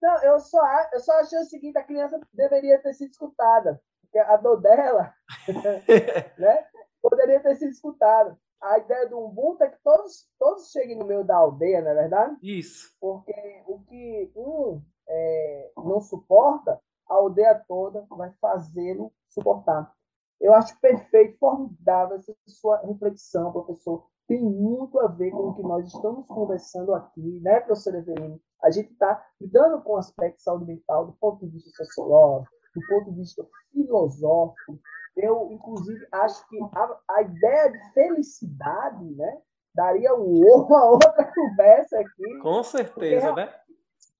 Não, 0.00 0.22
eu 0.22 0.38
só, 0.40 0.60
eu 0.92 1.00
só 1.00 1.12
achei 1.20 1.38
o 1.38 1.44
seguinte, 1.44 1.78
a 1.78 1.84
criança 1.84 2.18
deveria 2.32 2.80
ter 2.80 2.94
sido 2.94 3.10
escutada. 3.10 3.80
Porque 4.00 4.18
a 4.18 4.36
dor 4.36 4.60
dela 4.60 5.12
né, 6.38 6.66
poderia 7.00 7.40
ter 7.40 7.54
sido 7.56 7.70
escutada. 7.70 8.36
A 8.62 8.78
ideia 8.78 9.08
do 9.08 9.18
Ubuntu 9.18 9.64
é 9.64 9.68
que 9.68 9.82
todos, 9.82 10.28
todos 10.38 10.70
cheguem 10.70 10.96
no 10.96 11.04
meio 11.04 11.24
da 11.24 11.36
aldeia, 11.36 11.82
não 11.82 11.90
é 11.90 11.94
verdade? 11.94 12.36
Isso. 12.42 12.96
Porque 13.00 13.34
o 13.66 13.80
que 13.80 14.32
um 14.36 14.80
é, 15.08 15.72
não 15.76 16.00
suporta, 16.00 16.80
a 17.08 17.14
aldeia 17.14 17.60
toda 17.66 18.06
vai 18.10 18.32
fazê-lo 18.40 19.12
suportar. 19.28 19.92
Eu 20.40 20.54
acho 20.54 20.78
perfeito, 20.80 21.38
formidável 21.38 22.16
essa 22.16 22.34
sua 22.46 22.78
reflexão, 22.78 23.52
professor 23.52 24.06
tem 24.32 24.42
muito 24.42 24.98
a 24.98 25.08
ver 25.08 25.30
com 25.30 25.48
o 25.48 25.54
que 25.54 25.62
nós 25.62 25.86
estamos 25.86 26.26
conversando 26.26 26.94
aqui, 26.94 27.40
né, 27.40 27.60
professor 27.60 27.94
Evelino? 27.94 28.40
A 28.62 28.70
gente 28.70 28.92
está 28.92 29.22
lidando 29.40 29.82
com 29.82 29.92
o 29.92 29.96
aspecto 29.96 30.36
de 30.36 30.42
saúde 30.42 30.64
mental 30.64 31.06
do 31.06 31.12
ponto 31.14 31.44
de 31.44 31.52
vista 31.52 31.70
sociológico, 31.84 32.50
do 32.74 32.86
ponto 32.86 33.10
de 33.10 33.18
vista 33.18 33.46
filosófico. 33.72 34.78
Eu, 35.16 35.48
inclusive, 35.50 36.06
acho 36.12 36.46
que 36.48 36.58
a, 36.74 36.98
a 37.10 37.22
ideia 37.22 37.70
de 37.70 37.92
felicidade, 37.92 39.04
né, 39.14 39.38
daria 39.74 40.14
uma 40.16 40.84
outra 40.86 41.30
conversa 41.32 41.98
aqui. 41.98 42.38
Com 42.40 42.62
certeza, 42.62 43.32
né? 43.32 43.52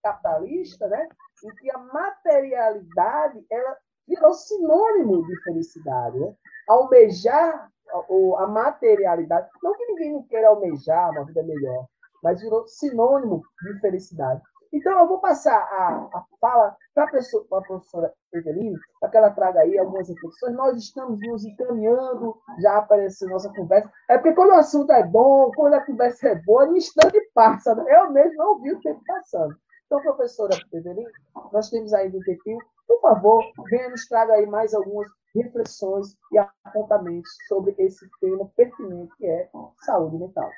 Capitalista, 0.03 0.89
né? 0.89 1.09
Em 1.45 1.55
que 1.57 1.71
a 1.71 1.79
materialidade 1.79 3.45
ela 3.51 3.77
virou 4.07 4.35
sinônimo 4.35 5.25
de 5.27 5.43
felicidade. 5.43 6.19
Né? 6.19 6.35
Almejar 6.69 7.71
a, 7.91 8.43
a 8.43 8.47
materialidade. 8.47 9.49
Não 9.63 9.75
que 9.75 9.87
ninguém 9.87 10.13
não 10.13 10.23
queira 10.25 10.49
almejar 10.49 11.11
uma 11.11 11.25
vida 11.25 11.43
melhor, 11.43 11.87
mas 12.23 12.41
virou 12.41 12.67
sinônimo 12.67 13.43
de 13.63 13.81
felicidade. 13.81 14.43
Então, 14.73 15.01
eu 15.01 15.07
vou 15.07 15.21
passar 15.21 15.55
a, 15.55 16.09
a 16.19 16.25
fala 16.41 16.75
para 16.95 17.05
a 17.05 17.63
professora 17.63 18.13
Eveline, 18.33 18.79
para 18.99 19.11
que 19.11 19.17
ela 19.19 19.31
traga 19.31 19.61
aí 19.61 19.79
algumas 19.79 20.09
reflexões. 20.09 20.55
Nós 20.55 20.77
estamos 20.79 21.21
nos 21.21 21.45
encaminhando 21.45 22.35
já 22.61 22.81
para 22.83 23.05
essa 23.05 23.27
nossa 23.27 23.53
conversa. 23.53 23.91
É 24.09 24.17
porque 24.17 24.35
quando 24.35 24.51
o 24.51 24.55
assunto 24.55 24.91
é 24.93 25.07
bom, 25.07 25.51
quando 25.55 25.75
a 25.75 25.85
conversa 25.85 26.29
é 26.29 26.35
boa, 26.37 26.67
no 26.67 26.77
instante 26.77 27.21
passa. 27.35 27.75
Né? 27.75 27.85
Eu 27.89 28.11
mesmo 28.11 28.37
não 28.37 28.61
vi 28.61 28.73
o 28.73 28.81
tempo 28.81 29.01
passando. 29.07 29.55
Então, 29.87 30.01
professora 30.01 30.57
Eveline, 30.73 31.07
nós 31.53 31.69
temos 31.69 31.93
ainda 31.93 32.17
um 32.17 32.23
tempinho. 32.23 32.59
Por 32.89 33.01
favor, 33.03 33.45
venha 33.69 33.91
nos 33.91 34.09
traga 34.09 34.33
aí 34.35 34.47
mais 34.47 34.73
algumas 34.73 35.07
reflexões 35.35 36.17
e 36.33 36.39
apontamentos 36.39 37.31
sobre 37.47 37.75
esse 37.79 38.09
tema 38.21 38.51
pertinente 38.57 39.13
que 39.19 39.27
é 39.27 39.51
saúde 39.85 40.17
mental. 40.17 40.51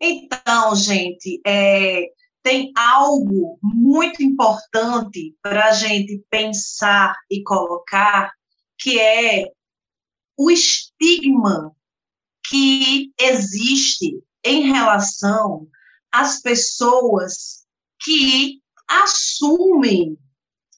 Então, 0.00 0.74
gente, 0.76 1.40
é, 1.46 2.10
tem 2.48 2.72
algo 2.74 3.58
muito 3.62 4.22
importante 4.22 5.36
para 5.42 5.66
a 5.66 5.72
gente 5.72 6.24
pensar 6.30 7.14
e 7.30 7.42
colocar, 7.42 8.32
que 8.78 8.98
é 8.98 9.52
o 10.34 10.50
estigma 10.50 11.76
que 12.48 13.12
existe 13.20 14.18
em 14.42 14.62
relação 14.62 15.68
às 16.10 16.40
pessoas 16.40 17.66
que 18.00 18.62
assumem 18.88 20.16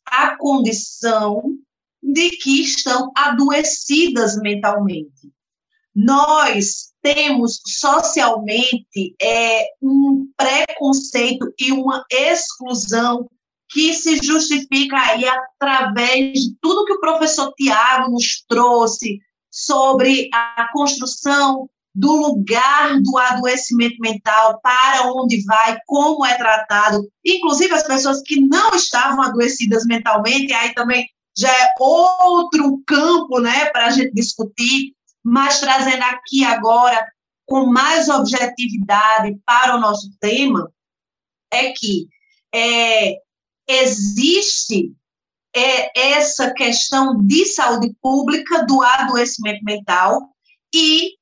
a 0.06 0.36
condição 0.38 1.56
de 2.02 2.30
que 2.30 2.62
estão 2.62 3.12
adoecidas 3.16 4.36
mentalmente. 4.38 5.32
Nós 6.02 6.92
temos 7.02 7.60
socialmente 7.66 9.14
é, 9.20 9.66
um 9.82 10.26
preconceito 10.34 11.52
e 11.58 11.72
uma 11.72 12.04
exclusão 12.10 13.28
que 13.70 13.92
se 13.92 14.16
justifica 14.22 14.96
aí 14.96 15.24
através 15.26 16.32
de 16.32 16.56
tudo 16.60 16.86
que 16.86 16.94
o 16.94 17.00
professor 17.00 17.52
Tiago 17.54 18.10
nos 18.10 18.42
trouxe 18.48 19.20
sobre 19.50 20.30
a 20.32 20.68
construção 20.72 21.68
do 21.94 22.12
lugar 22.14 22.98
do 23.00 23.18
adoecimento 23.18 23.96
mental, 24.00 24.58
para 24.62 25.12
onde 25.12 25.44
vai, 25.44 25.78
como 25.86 26.24
é 26.24 26.34
tratado, 26.36 27.06
inclusive 27.24 27.74
as 27.74 27.86
pessoas 27.86 28.22
que 28.22 28.40
não 28.40 28.74
estavam 28.74 29.22
adoecidas 29.22 29.84
mentalmente, 29.84 30.52
aí 30.52 30.72
também 30.72 31.06
já 31.36 31.50
é 31.50 31.74
outro 31.78 32.80
campo 32.86 33.40
né, 33.40 33.66
para 33.66 33.86
a 33.86 33.90
gente 33.90 34.12
discutir, 34.14 34.94
mas 35.24 35.60
trazendo 35.60 36.02
aqui 36.04 36.44
agora 36.44 37.06
com 37.46 37.66
mais 37.66 38.08
objetividade 38.08 39.36
para 39.44 39.76
o 39.76 39.80
nosso 39.80 40.10
tema, 40.20 40.70
é 41.52 41.72
que 41.72 42.08
é, 42.54 43.16
existe 43.68 44.94
é 45.54 46.12
essa 46.12 46.52
questão 46.52 47.16
de 47.26 47.44
saúde 47.44 47.92
pública 48.00 48.64
do 48.66 48.82
adoecimento 48.82 49.64
mental 49.64 50.28
e 50.72 51.14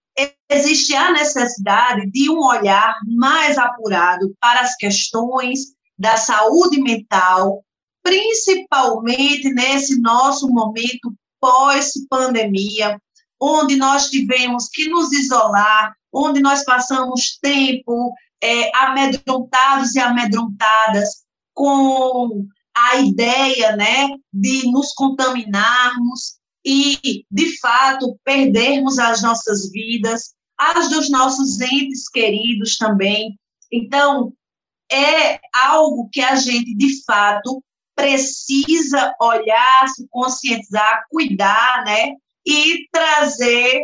existe 0.51 0.95
a 0.95 1.13
necessidade 1.13 2.11
de 2.11 2.29
um 2.29 2.41
olhar 2.41 2.95
mais 3.07 3.57
apurado 3.57 4.35
para 4.41 4.61
as 4.61 4.77
questões 4.77 5.73
da 5.99 6.17
saúde 6.17 6.81
mental, 6.81 7.65
principalmente 8.03 9.49
nesse 9.53 10.01
nosso 10.01 10.49
momento 10.49 11.13
pós-pandemia, 11.41 13.01
onde 13.41 13.77
nós 13.77 14.11
tivemos 14.11 14.69
que 14.69 14.89
nos 14.89 15.13
isolar, 15.13 15.95
onde 16.13 16.41
nós 16.41 16.65
passamos 16.65 17.39
tempo 17.41 18.13
é, 18.43 18.77
amedrontados 18.77 19.95
e 19.95 20.01
amedrontadas 20.01 21.25
com 21.55 22.47
a 22.77 22.97
ideia 22.97 23.77
né, 23.77 24.09
de 24.33 24.71
nos 24.71 24.93
contaminarmos 24.93 26.39
e, 26.65 27.25
de 27.31 27.59
fato, 27.61 28.19
perdermos 28.25 28.99
as 28.99 29.23
nossas 29.23 29.71
vidas, 29.71 30.35
as 30.57 30.89
dos 30.89 31.11
nossos 31.11 31.61
entes 31.61 32.09
queridos 32.09 32.77
também. 32.77 33.39
Então, 33.73 34.33
é 34.91 35.41
algo 35.55 36.09
que 36.11 36.21
a 36.21 36.37
gente, 36.37 36.75
de 36.77 37.05
fato, 37.05 37.63
precisa 37.95 39.15
olhar, 39.21 39.89
se 39.89 40.07
conscientizar, 40.09 41.05
cuidar, 41.11 41.85
né? 41.85 42.15
E 42.49 42.89
trazer 42.91 43.83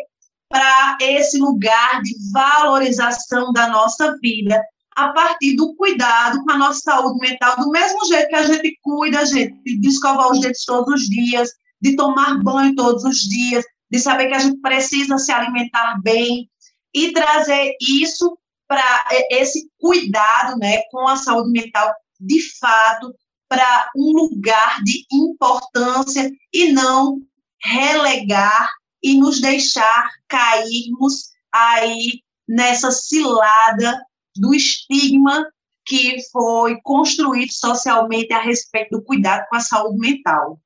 para 0.48 0.96
esse 1.00 1.38
lugar 1.38 2.00
de 2.02 2.14
valorização 2.32 3.52
da 3.52 3.68
nossa 3.68 4.16
vida, 4.22 4.62
a 4.96 5.12
partir 5.12 5.56
do 5.56 5.74
cuidado 5.74 6.42
com 6.44 6.52
a 6.52 6.58
nossa 6.58 6.80
saúde 6.80 7.18
mental, 7.20 7.56
do 7.56 7.70
mesmo 7.70 8.04
jeito 8.06 8.28
que 8.28 8.34
a 8.36 8.46
gente 8.46 8.78
cuida, 8.80 9.26
gente, 9.26 9.62
de 9.64 9.88
escovar 9.88 10.30
os 10.30 10.40
dentes 10.40 10.64
todos 10.64 11.02
os 11.02 11.08
dias, 11.08 11.50
de 11.80 11.96
tomar 11.96 12.42
banho 12.42 12.74
todos 12.74 13.04
os 13.04 13.18
dias, 13.18 13.64
de 13.90 13.98
saber 13.98 14.28
que 14.28 14.34
a 14.34 14.38
gente 14.38 14.60
precisa 14.60 15.18
se 15.18 15.32
alimentar 15.32 16.00
bem 16.02 16.48
e 16.94 17.12
trazer 17.12 17.74
isso 17.80 18.38
para 18.68 19.06
esse 19.30 19.68
cuidado, 19.78 20.56
né, 20.58 20.82
com 20.90 21.06
a 21.08 21.16
saúde 21.16 21.50
mental, 21.50 21.92
de 22.20 22.40
fato, 22.58 23.14
para 23.48 23.90
um 23.96 24.12
lugar 24.12 24.82
de 24.82 25.04
importância 25.12 26.30
e 26.52 26.72
não 26.72 27.20
relegar 27.64 28.70
e 29.02 29.18
nos 29.18 29.40
deixar 29.40 30.10
cairmos 30.28 31.30
aí 31.52 32.22
nessa 32.48 32.90
cilada 32.90 34.00
do 34.36 34.54
estigma 34.54 35.48
que 35.86 36.16
foi 36.30 36.80
construído 36.82 37.52
socialmente 37.52 38.32
a 38.32 38.40
respeito 38.40 38.98
do 38.98 39.04
cuidado 39.04 39.46
com 39.48 39.56
a 39.56 39.60
saúde 39.60 39.98
mental. 39.98 40.58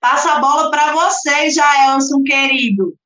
Passa 0.00 0.34
a 0.34 0.38
bola 0.38 0.70
para 0.70 0.92
você, 0.92 1.50
Jaelson, 1.50 2.22
querido. 2.22 2.96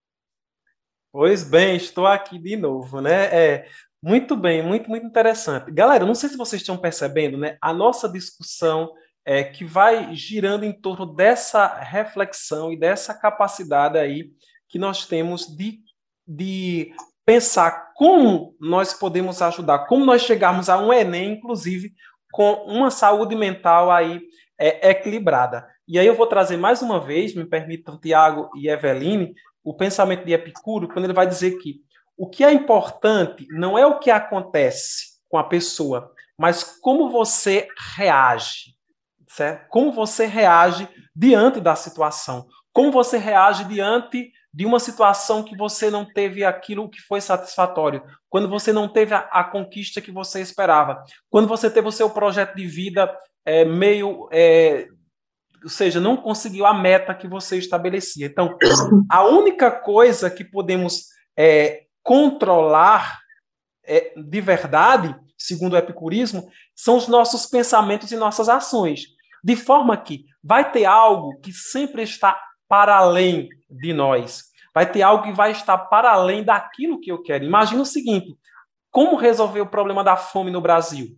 Pois 1.12 1.42
bem, 1.42 1.76
estou 1.76 2.06
aqui 2.06 2.38
de 2.38 2.56
novo, 2.56 3.00
né? 3.00 3.24
É, 3.26 3.68
muito 4.02 4.36
bem, 4.36 4.62
muito, 4.62 4.90
muito 4.90 5.06
interessante. 5.06 5.70
Galera, 5.70 6.04
não 6.04 6.14
sei 6.14 6.28
se 6.28 6.36
vocês 6.36 6.60
estão 6.60 6.76
percebendo, 6.76 7.38
né? 7.38 7.56
A 7.62 7.72
nossa 7.72 8.08
discussão 8.08 8.92
é 9.30 9.44
que 9.44 9.62
vai 9.62 10.14
girando 10.14 10.64
em 10.64 10.72
torno 10.72 11.04
dessa 11.04 11.66
reflexão 11.66 12.72
e 12.72 12.78
dessa 12.78 13.12
capacidade 13.12 13.98
aí 13.98 14.30
que 14.66 14.78
nós 14.78 15.04
temos 15.04 15.54
de, 15.54 15.80
de 16.26 16.94
pensar 17.26 17.92
como 17.94 18.56
nós 18.58 18.94
podemos 18.94 19.42
ajudar, 19.42 19.80
como 19.80 20.06
nós 20.06 20.22
chegarmos 20.22 20.70
a 20.70 20.78
um 20.78 20.90
Enem, 20.90 21.34
inclusive, 21.34 21.92
com 22.32 22.54
uma 22.66 22.90
saúde 22.90 23.36
mental 23.36 23.90
aí 23.90 24.18
é, 24.58 24.92
equilibrada. 24.92 25.68
E 25.86 25.98
aí 25.98 26.06
eu 26.06 26.16
vou 26.16 26.26
trazer 26.26 26.56
mais 26.56 26.80
uma 26.80 26.98
vez, 26.98 27.34
me 27.34 27.44
permitam, 27.44 28.00
Tiago 28.00 28.48
e 28.56 28.70
Eveline, 28.70 29.34
o 29.62 29.74
pensamento 29.74 30.24
de 30.24 30.32
Epicuro, 30.32 30.88
quando 30.88 31.04
ele 31.04 31.12
vai 31.12 31.26
dizer 31.26 31.58
que 31.58 31.82
o 32.16 32.30
que 32.30 32.42
é 32.42 32.50
importante 32.50 33.46
não 33.50 33.76
é 33.78 33.84
o 33.84 33.98
que 33.98 34.10
acontece 34.10 35.18
com 35.28 35.36
a 35.36 35.44
pessoa, 35.44 36.10
mas 36.38 36.64
como 36.80 37.10
você 37.10 37.68
reage, 37.94 38.77
certo? 39.38 39.68
Como 39.68 39.92
você 39.92 40.26
reage 40.26 40.88
diante 41.14 41.60
da 41.60 41.76
situação, 41.76 42.46
como 42.72 42.90
você 42.90 43.16
reage 43.16 43.64
diante 43.64 44.32
de 44.52 44.66
uma 44.66 44.80
situação 44.80 45.44
que 45.44 45.56
você 45.56 45.90
não 45.90 46.04
teve 46.04 46.44
aquilo 46.44 46.88
que 46.88 47.00
foi 47.00 47.20
satisfatório, 47.20 48.02
quando 48.28 48.48
você 48.48 48.72
não 48.72 48.88
teve 48.88 49.14
a, 49.14 49.18
a 49.30 49.44
conquista 49.44 50.00
que 50.00 50.10
você 50.10 50.40
esperava, 50.40 51.02
quando 51.30 51.46
você 51.46 51.70
teve 51.70 51.86
o 51.86 51.92
seu 51.92 52.10
projeto 52.10 52.56
de 52.56 52.66
vida 52.66 53.16
é, 53.44 53.64
meio. 53.64 54.28
É, 54.32 54.88
ou 55.62 55.68
seja, 55.68 56.00
não 56.00 56.16
conseguiu 56.16 56.64
a 56.64 56.72
meta 56.72 57.12
que 57.12 57.26
você 57.26 57.58
estabelecia. 57.58 58.26
Então, 58.26 58.56
a 59.10 59.24
única 59.24 59.72
coisa 59.72 60.30
que 60.30 60.44
podemos 60.44 61.06
é, 61.36 61.82
controlar 62.00 63.18
é, 63.84 64.12
de 64.16 64.40
verdade, 64.40 65.16
segundo 65.36 65.72
o 65.72 65.76
epicurismo, 65.76 66.48
são 66.76 66.96
os 66.96 67.08
nossos 67.08 67.44
pensamentos 67.44 68.12
e 68.12 68.16
nossas 68.16 68.48
ações. 68.48 69.17
De 69.42 69.56
forma 69.56 69.96
que 69.96 70.24
vai 70.42 70.70
ter 70.70 70.84
algo 70.84 71.38
que 71.40 71.52
sempre 71.52 72.02
está 72.02 72.38
para 72.68 72.96
além 72.96 73.48
de 73.68 73.92
nós. 73.92 74.44
Vai 74.74 74.90
ter 74.90 75.02
algo 75.02 75.24
que 75.24 75.32
vai 75.32 75.50
estar 75.50 75.76
para 75.76 76.12
além 76.12 76.44
daquilo 76.44 77.00
que 77.00 77.10
eu 77.10 77.22
quero. 77.22 77.44
Imagina 77.44 77.82
o 77.82 77.86
seguinte: 77.86 78.36
como 78.90 79.16
resolver 79.16 79.60
o 79.60 79.70
problema 79.70 80.04
da 80.04 80.16
fome 80.16 80.50
no 80.50 80.60
Brasil? 80.60 81.08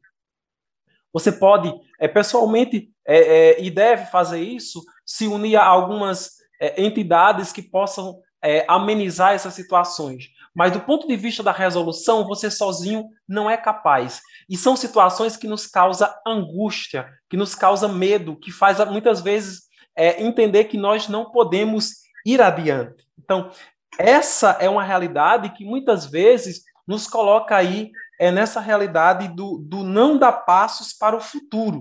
Você 1.12 1.32
pode, 1.32 1.72
é, 1.98 2.06
pessoalmente, 2.06 2.90
é, 3.06 3.18
é, 3.18 3.62
e 3.62 3.70
deve 3.70 4.06
fazer 4.06 4.40
isso, 4.40 4.80
se 5.04 5.26
unir 5.26 5.56
a 5.56 5.64
algumas 5.64 6.36
é, 6.60 6.80
entidades 6.80 7.52
que 7.52 7.62
possam 7.62 8.20
é, 8.42 8.64
amenizar 8.68 9.34
essas 9.34 9.54
situações. 9.54 10.28
Mas 10.54 10.72
do 10.72 10.80
ponto 10.80 11.06
de 11.06 11.16
vista 11.16 11.42
da 11.42 11.52
resolução, 11.52 12.26
você 12.26 12.50
sozinho 12.50 13.08
não 13.28 13.48
é 13.48 13.56
capaz. 13.56 14.20
E 14.48 14.56
são 14.56 14.74
situações 14.76 15.36
que 15.36 15.46
nos 15.46 15.66
causam 15.66 16.08
angústia, 16.26 17.08
que 17.28 17.36
nos 17.36 17.54
causam 17.54 17.92
medo, 17.92 18.36
que 18.36 18.50
faz 18.50 18.78
muitas 18.90 19.20
vezes 19.20 19.62
é, 19.96 20.22
entender 20.22 20.64
que 20.64 20.76
nós 20.76 21.08
não 21.08 21.30
podemos 21.30 21.90
ir 22.26 22.42
adiante. 22.42 23.06
Então, 23.18 23.50
essa 23.98 24.52
é 24.60 24.68
uma 24.68 24.82
realidade 24.82 25.50
que 25.50 25.64
muitas 25.64 26.06
vezes 26.06 26.64
nos 26.86 27.06
coloca 27.06 27.56
aí 27.56 27.90
é, 28.18 28.32
nessa 28.32 28.60
realidade 28.60 29.28
do, 29.28 29.58
do 29.58 29.84
não 29.84 30.18
dar 30.18 30.32
passos 30.32 30.92
para 30.92 31.16
o 31.16 31.20
futuro. 31.20 31.80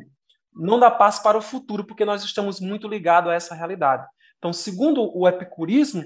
Não 0.53 0.79
dar 0.79 0.91
passos 0.91 1.21
para 1.21 1.37
o 1.37 1.41
futuro, 1.41 1.85
porque 1.85 2.05
nós 2.05 2.23
estamos 2.23 2.59
muito 2.59 2.87
ligados 2.87 3.31
a 3.31 3.33
essa 3.33 3.55
realidade. 3.55 4.05
Então, 4.37 4.53
segundo 4.53 5.11
o 5.15 5.27
epicurismo, 5.27 6.03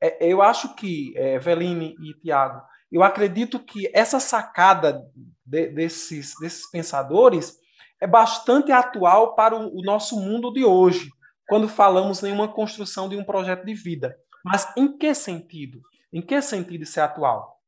é, 0.00 0.26
eu 0.26 0.42
acho 0.42 0.74
que, 0.74 1.12
é, 1.16 1.38
Veline 1.38 1.96
e 2.00 2.14
Tiago, 2.14 2.62
eu 2.90 3.02
acredito 3.02 3.58
que 3.58 3.90
essa 3.92 4.20
sacada 4.20 5.02
de, 5.44 5.68
desses, 5.68 6.34
desses 6.40 6.70
pensadores 6.70 7.56
é 8.00 8.06
bastante 8.06 8.70
atual 8.70 9.34
para 9.34 9.56
o, 9.56 9.78
o 9.78 9.82
nosso 9.82 10.20
mundo 10.20 10.52
de 10.52 10.64
hoje 10.64 11.10
quando 11.48 11.68
falamos 11.68 12.22
em 12.22 12.32
uma 12.32 12.48
construção 12.48 13.08
de 13.08 13.16
um 13.16 13.24
projeto 13.24 13.64
de 13.64 13.74
vida. 13.74 14.16
Mas 14.44 14.70
em 14.76 14.96
que 14.96 15.14
sentido? 15.14 15.80
Em 16.12 16.22
que 16.22 16.40
sentido 16.40 16.82
isso 16.82 17.00
é 17.00 17.02
atual? 17.02 17.60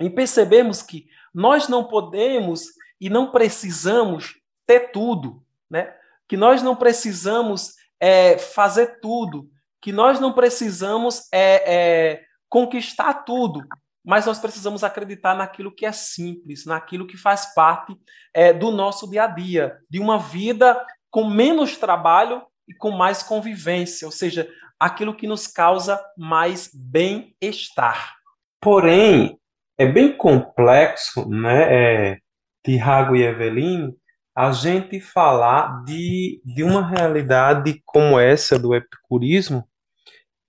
Em 0.00 0.10
percebermos 0.10 0.82
que 0.82 1.06
nós 1.34 1.68
não 1.68 1.88
podemos 1.88 2.64
e 3.00 3.08
não 3.10 3.30
precisamos 3.30 4.34
ter 4.66 4.92
tudo, 4.92 5.42
né? 5.70 5.94
que 6.28 6.36
nós 6.36 6.62
não 6.62 6.76
precisamos 6.76 7.74
é, 7.98 8.38
fazer 8.38 9.00
tudo, 9.00 9.48
que 9.82 9.90
nós 9.90 10.20
não 10.20 10.32
precisamos 10.32 11.28
é, 11.32 11.74
é, 11.74 12.22
conquistar 12.48 13.12
tudo, 13.24 13.60
mas 14.04 14.26
nós 14.26 14.38
precisamos 14.38 14.84
acreditar 14.84 15.34
naquilo 15.34 15.74
que 15.74 15.84
é 15.84 15.90
simples, 15.90 16.64
naquilo 16.64 17.06
que 17.06 17.16
faz 17.16 17.52
parte 17.52 17.96
é, 18.32 18.52
do 18.52 18.70
nosso 18.70 19.10
dia 19.10 19.24
a 19.24 19.26
dia, 19.26 19.76
de 19.90 19.98
uma 19.98 20.18
vida 20.18 20.80
com 21.10 21.28
menos 21.28 21.76
trabalho 21.76 22.42
e 22.68 22.74
com 22.74 22.92
mais 22.92 23.24
convivência, 23.24 24.06
ou 24.06 24.12
seja, 24.12 24.48
aquilo 24.78 25.16
que 25.16 25.26
nos 25.26 25.48
causa 25.48 26.00
mais 26.16 26.70
bem-estar. 26.72 28.14
Porém, 28.60 29.36
é 29.76 29.84
bem 29.84 30.16
complexo, 30.16 31.28
né, 31.28 32.12
é, 32.12 32.18
Tiago 32.64 33.16
e 33.16 33.22
Evelyn, 33.22 33.92
a 34.34 34.52
gente 34.52 35.00
falar 35.00 35.82
de, 35.84 36.40
de 36.44 36.62
uma 36.62 36.86
realidade 36.86 37.82
como 37.84 38.18
essa 38.18 38.58
do 38.58 38.74
epicurismo 38.74 39.68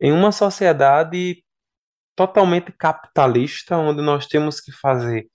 em 0.04 0.12
uma 0.12 0.34
sociedade 0.34 1.42
totalmente 2.14 2.74
capitalista, 2.74 3.78
onde 3.78 4.02
nós 4.02 4.28
temos 4.28 4.60
que 4.60 4.72
fazer 4.74 5.28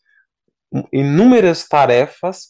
inúmeras 0.92 1.66
tarefas 1.66 2.48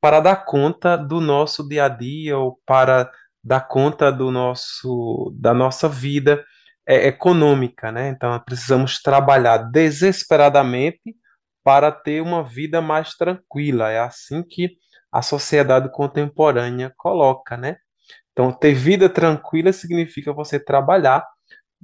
para 0.00 0.18
dar 0.18 0.44
conta 0.44 0.96
do 0.96 1.20
nosso 1.20 1.66
dia 1.68 1.84
a 1.84 1.88
dia 1.88 2.36
ou 2.36 2.58
para 2.66 3.08
dar 3.42 3.60
conta 3.60 4.10
do 4.10 4.32
nosso, 4.32 5.32
da 5.38 5.54
nossa 5.54 5.88
vida 5.88 6.44
é, 6.84 7.06
econômica, 7.06 7.92
né? 7.92 8.08
Então 8.08 8.38
precisamos 8.40 9.00
trabalhar 9.00 9.58
desesperadamente 9.58 11.14
para 11.62 11.92
ter 11.92 12.20
uma 12.20 12.42
vida 12.42 12.80
mais 12.80 13.14
tranquila. 13.14 13.90
É 13.90 14.00
assim 14.00 14.42
que 14.42 14.76
a 15.12 15.22
sociedade 15.22 15.88
contemporânea 15.92 16.92
coloca, 16.96 17.56
né? 17.56 17.76
Então, 18.32 18.52
ter 18.52 18.72
vida 18.74 19.08
tranquila 19.08 19.72
significa 19.72 20.32
você 20.32 20.58
trabalhar 20.58 21.24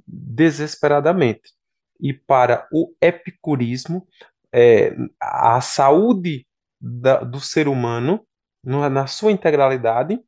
desesperadamente. 0.07 1.53
E 1.99 2.13
para 2.13 2.67
o 2.71 2.93
epicurismo, 3.01 4.07
é, 4.53 4.95
a 5.19 5.59
saúde 5.61 6.47
da, 6.79 7.19
do 7.19 7.39
ser 7.39 7.67
humano, 7.67 8.25
na 8.63 9.07
sua 9.07 9.31
integralidade, 9.31 10.19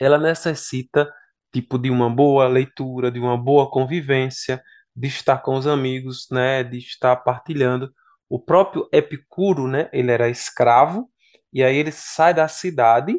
ela 0.00 0.18
necessita 0.18 1.12
tipo 1.52 1.78
de 1.78 1.90
uma 1.90 2.08
boa 2.08 2.48
leitura, 2.48 3.10
de 3.10 3.20
uma 3.20 3.36
boa 3.36 3.70
convivência, 3.70 4.62
de 4.96 5.08
estar 5.08 5.38
com 5.38 5.54
os 5.54 5.66
amigos, 5.66 6.26
né, 6.30 6.64
de 6.64 6.78
estar 6.78 7.16
partilhando. 7.16 7.92
O 8.28 8.40
próprio 8.40 8.88
Epicuro, 8.92 9.68
né, 9.68 9.88
ele 9.92 10.10
era 10.10 10.28
escravo 10.28 11.10
e 11.52 11.62
aí 11.62 11.76
ele 11.76 11.92
sai 11.92 12.32
da 12.32 12.48
cidade 12.48 13.14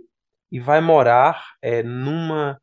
e 0.51 0.59
vai 0.59 0.81
morar 0.81 1.53
é, 1.61 1.83
numa 1.83 2.59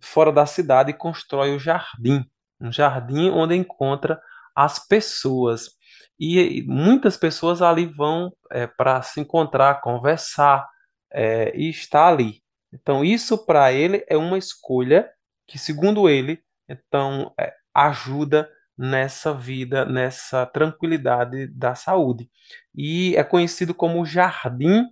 fora 0.00 0.32
da 0.32 0.46
cidade 0.46 0.90
e 0.90 0.94
constrói 0.94 1.54
o 1.54 1.58
jardim, 1.58 2.24
um 2.60 2.72
jardim 2.72 3.30
onde 3.30 3.54
encontra 3.54 4.20
as 4.54 4.78
pessoas. 4.78 5.70
E 6.18 6.62
muitas 6.66 7.16
pessoas 7.16 7.62
ali 7.62 7.86
vão 7.86 8.32
é, 8.52 8.66
para 8.66 9.00
se 9.02 9.20
encontrar, 9.20 9.80
conversar 9.80 10.68
é, 11.12 11.56
e 11.56 11.70
estar 11.70 12.08
ali. 12.08 12.42
Então, 12.72 13.04
isso 13.04 13.44
para 13.44 13.72
ele 13.72 14.04
é 14.08 14.16
uma 14.16 14.38
escolha 14.38 15.10
que, 15.46 15.58
segundo 15.58 16.08
ele, 16.08 16.40
então 16.68 17.32
é, 17.38 17.52
ajuda 17.74 18.48
nessa 18.76 19.34
vida, 19.34 19.84
nessa 19.84 20.46
tranquilidade 20.46 21.46
da 21.48 21.74
saúde. 21.74 22.30
E 22.74 23.16
é 23.16 23.24
conhecido 23.24 23.74
como 23.74 24.04
jardim 24.04 24.86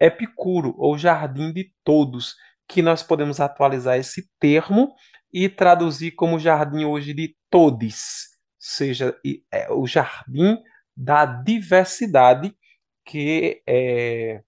epicuro 0.00 0.74
ou 0.78 0.96
jardim 0.96 1.52
de 1.52 1.72
todos, 1.84 2.34
que 2.68 2.82
nós 2.82 3.02
podemos 3.02 3.40
atualizar 3.40 3.96
esse 3.96 4.28
termo 4.38 4.94
e 5.32 5.48
traduzir 5.48 6.12
como 6.12 6.38
jardim 6.38 6.84
hoje 6.84 7.12
de 7.12 7.36
todes, 7.50 8.28
seja 8.58 9.16
é 9.52 9.70
o 9.72 9.86
jardim 9.86 10.58
da 10.96 11.24
diversidade 11.24 12.56
que 13.04 13.62
é, 13.66 14.42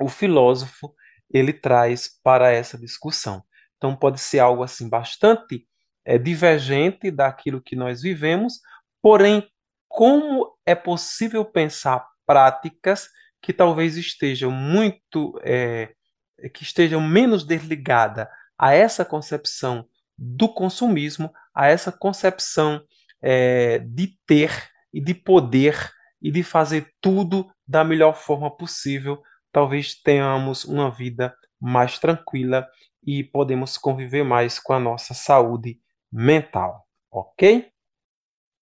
o 0.00 0.08
filósofo 0.08 0.94
ele 1.30 1.52
traz 1.52 2.08
para 2.22 2.52
essa 2.52 2.78
discussão. 2.78 3.42
Então 3.76 3.96
pode 3.96 4.20
ser 4.20 4.38
algo 4.38 4.62
assim 4.62 4.88
bastante 4.88 5.66
é, 6.04 6.16
divergente 6.18 7.10
daquilo 7.10 7.60
que 7.60 7.74
nós 7.74 8.02
vivemos, 8.02 8.60
porém 9.02 9.48
como 9.88 10.56
é 10.64 10.74
possível 10.74 11.44
pensar 11.44 12.06
práticas 12.26 13.08
que 13.40 13.52
talvez 13.52 13.96
estejam 13.96 14.50
muito 14.50 15.38
é, 15.42 15.94
que 16.52 16.62
estejam 16.62 17.00
menos 17.00 17.44
desligada 17.44 18.28
a 18.58 18.74
essa 18.74 19.04
concepção 19.04 19.86
do 20.16 20.52
consumismo, 20.52 21.32
a 21.54 21.66
essa 21.66 21.92
concepção 21.92 22.80
é, 23.22 23.78
de 23.78 24.18
ter 24.26 24.50
e 24.92 25.00
de 25.00 25.14
poder 25.14 25.92
e 26.22 26.30
de 26.30 26.42
fazer 26.42 26.90
tudo 27.00 27.46
da 27.66 27.84
melhor 27.84 28.14
forma 28.14 28.54
possível, 28.54 29.20
talvez 29.52 29.94
tenhamos 30.00 30.64
uma 30.64 30.90
vida 30.90 31.34
mais 31.60 31.98
tranquila 31.98 32.66
e 33.04 33.22
podemos 33.22 33.78
conviver 33.78 34.24
mais 34.24 34.58
com 34.58 34.72
a 34.72 34.80
nossa 34.80 35.14
saúde 35.14 35.80
mental, 36.12 36.86
ok? 37.10 37.70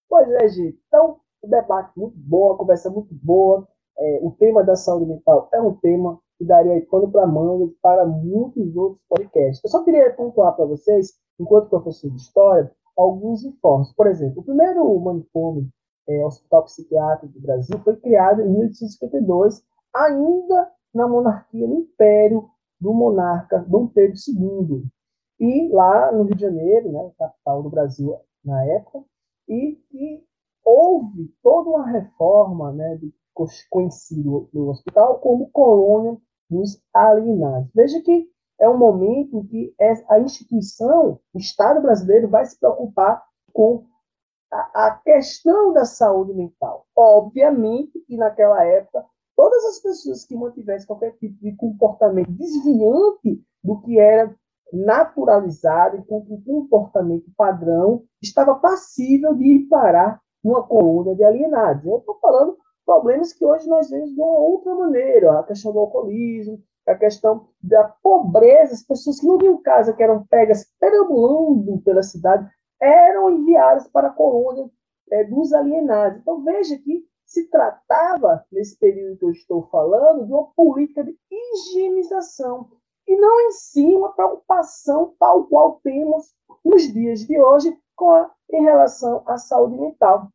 Pois 0.08 0.28
é, 0.28 0.48
gente. 0.48 0.78
Então, 0.86 1.20
o 1.42 1.48
debate 1.48 1.92
muito 1.96 2.16
bom, 2.16 2.52
a 2.52 2.58
conversa 2.58 2.90
muito 2.90 3.14
boa. 3.14 3.66
É, 3.96 4.18
o 4.22 4.32
tema 4.32 4.64
da 4.64 4.76
saúde 4.76 5.06
mental 5.06 5.48
é 5.52 5.60
um 5.60 5.74
tema 5.76 6.20
que 6.38 6.44
daria 6.44 6.84
pano 6.90 7.10
para 7.10 7.26
manga 7.26 7.72
para 7.82 8.06
muitos 8.06 8.76
outros 8.76 9.02
podcasts. 9.08 9.62
Eu 9.64 9.70
só 9.70 9.84
queria 9.84 10.12
pontuar 10.14 10.54
para 10.54 10.64
vocês, 10.64 11.14
enquanto 11.38 11.70
professor 11.70 12.10
de 12.10 12.16
história, 12.16 12.70
alguns 12.96 13.44
informes. 13.44 13.92
Por 13.94 14.06
exemplo, 14.06 14.40
o 14.40 14.44
primeiro 14.44 14.98
manicômio 15.00 15.68
é, 16.08 16.24
Hospital 16.24 16.64
Psiquiátrico 16.64 17.32
do 17.32 17.40
Brasil 17.40 17.78
foi 17.80 17.96
criado 17.96 18.42
em 18.42 18.48
1852, 18.50 19.62
ainda 19.94 20.70
na 20.94 21.08
monarquia, 21.08 21.66
no 21.66 21.80
império 21.80 22.48
do 22.80 22.92
monarca 22.92 23.64
Dom 23.66 23.88
Pedro 23.88 24.16
II. 24.28 24.84
E 25.40 25.68
lá 25.72 26.12
no 26.12 26.24
Rio 26.24 26.36
de 26.36 26.42
Janeiro, 26.42 26.92
né, 26.92 27.10
capital 27.18 27.62
do 27.62 27.70
Brasil 27.70 28.16
na 28.44 28.64
época, 28.66 29.02
e, 29.48 29.78
e 29.92 30.22
houve 30.64 31.32
toda 31.42 31.70
uma 31.70 31.90
reforma 31.90 32.72
né, 32.72 32.96
do 32.96 33.12
conhecido 33.70 34.48
no 34.52 34.70
hospital 34.70 35.18
como 35.18 35.50
colônia 35.50 36.16
dos 36.48 36.80
alienados. 36.92 37.70
Veja 37.74 38.00
que 38.02 38.28
é 38.60 38.68
um 38.68 38.78
momento 38.78 39.44
que 39.44 39.74
a 40.08 40.20
instituição, 40.20 41.18
o 41.32 41.38
Estado 41.38 41.80
brasileiro, 41.82 42.28
vai 42.28 42.44
se 42.46 42.58
preocupar 42.58 43.22
com 43.52 43.84
a, 44.50 45.00
questão 45.04 45.72
da 45.72 45.84
saúde 45.84 46.32
mental. 46.32 46.86
Obviamente 46.96 47.98
que 48.06 48.16
naquela 48.16 48.64
época, 48.64 49.04
todas 49.36 49.64
as 49.64 49.80
pessoas 49.80 50.24
que 50.24 50.36
mantivessem 50.36 50.86
qualquer 50.86 51.12
tipo 51.16 51.40
de 51.40 51.54
comportamento 51.56 52.30
desviante 52.30 53.42
do 53.62 53.80
que 53.80 53.98
era 53.98 54.34
naturalizado 54.72 55.96
enquanto 55.96 56.32
um 56.32 56.42
comportamento 56.42 57.30
padrão 57.36 58.04
estava 58.22 58.54
passível 58.56 59.34
de 59.34 59.44
ir 59.44 59.68
parar 59.68 60.20
numa 60.42 60.62
colônia 60.62 61.14
de 61.14 61.24
alienados. 61.24 61.84
Eu 61.84 61.98
estou 61.98 62.18
falando 62.20 62.56
problemas 62.84 63.32
que 63.32 63.44
hoje 63.44 63.68
nós 63.68 63.90
vemos 63.90 64.14
de 64.14 64.20
uma 64.20 64.38
outra 64.38 64.74
maneira, 64.74 65.38
a 65.38 65.42
questão 65.42 65.72
do 65.72 65.78
alcoolismo, 65.80 66.62
a 66.86 66.94
questão 66.94 67.48
da 67.62 67.84
pobreza, 68.02 68.74
as 68.74 68.82
pessoas 68.82 69.20
que 69.20 69.26
não 69.26 69.38
tinham 69.38 69.62
casa, 69.62 69.92
que 69.92 70.02
eram 70.02 70.26
pegas 70.26 70.70
perambulando 70.78 71.80
pela 71.82 72.02
cidade, 72.02 72.48
eram 72.80 73.30
enviadas 73.30 73.88
para 73.88 74.08
a 74.08 74.12
colônia 74.12 74.70
é, 75.10 75.24
dos 75.24 75.52
alienados. 75.52 76.20
Então 76.20 76.42
veja 76.44 76.76
que 76.76 77.06
se 77.24 77.48
tratava, 77.48 78.44
nesse 78.52 78.78
período 78.78 79.18
que 79.18 79.24
eu 79.24 79.30
estou 79.30 79.62
falando, 79.68 80.26
de 80.26 80.32
uma 80.32 80.52
política 80.54 81.02
de 81.02 81.16
higienização, 81.30 82.68
e 83.06 83.16
não 83.16 83.40
em 83.48 83.50
si 83.52 83.84
uma 83.94 84.12
preocupação 84.12 85.14
tal 85.18 85.44
qual 85.46 85.80
temos 85.82 86.34
nos 86.64 86.82
dias 86.92 87.20
de 87.20 87.40
hoje 87.40 87.76
com 87.96 88.10
a, 88.10 88.30
em 88.50 88.62
relação 88.62 89.22
à 89.26 89.36
saúde 89.36 89.76
mental. 89.76 90.28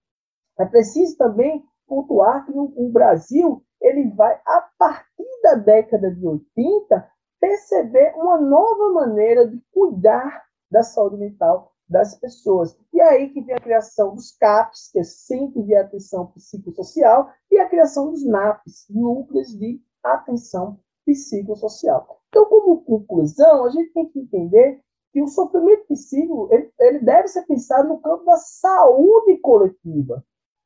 É 0.59 0.65
preciso 0.65 1.17
também 1.17 1.63
pontuar 1.89 2.45
que 2.45 2.51
o, 2.51 2.71
o 2.77 2.89
Brasil 2.89 3.61
ele 3.81 4.09
vai, 4.11 4.39
a 4.45 4.69
partir 4.77 5.41
da 5.43 5.55
década 5.55 6.13
de 6.13 6.25
80, 6.25 7.09
perceber 7.39 8.13
uma 8.15 8.39
nova 8.39 8.93
maneira 8.93 9.47
de 9.47 9.61
cuidar 9.71 10.45
da 10.69 10.83
saúde 10.83 11.17
mental 11.17 11.73
das 11.89 12.15
pessoas. 12.15 12.77
E 12.93 13.01
é 13.01 13.09
aí 13.09 13.29
que 13.29 13.41
vem 13.41 13.55
a 13.55 13.59
criação 13.59 14.13
dos 14.13 14.31
CAPs, 14.37 14.91
que 14.91 14.99
é 14.99 15.03
Centro 15.03 15.63
de 15.63 15.75
Atenção 15.75 16.27
Psicossocial, 16.27 17.31
e 17.49 17.57
a 17.57 17.67
criação 17.67 18.11
dos 18.11 18.23
NAPs, 18.23 18.85
Núcleos 18.89 19.57
de 19.57 19.81
Atenção 20.03 20.79
Psicossocial. 21.05 22.19
Então, 22.29 22.45
como 22.45 22.83
conclusão, 22.83 23.65
a 23.65 23.69
gente 23.71 23.91
tem 23.91 24.07
que 24.09 24.19
entender 24.19 24.81
que 25.11 25.21
o 25.21 25.27
sofrimento 25.27 25.87
psíquico 25.87 26.47
ele, 26.51 26.71
ele 26.79 26.99
deve 26.99 27.27
ser 27.27 27.41
pensado 27.47 27.89
no 27.89 27.99
campo 27.99 28.23
da 28.25 28.37
saúde 28.37 29.37
coletiva. 29.37 30.23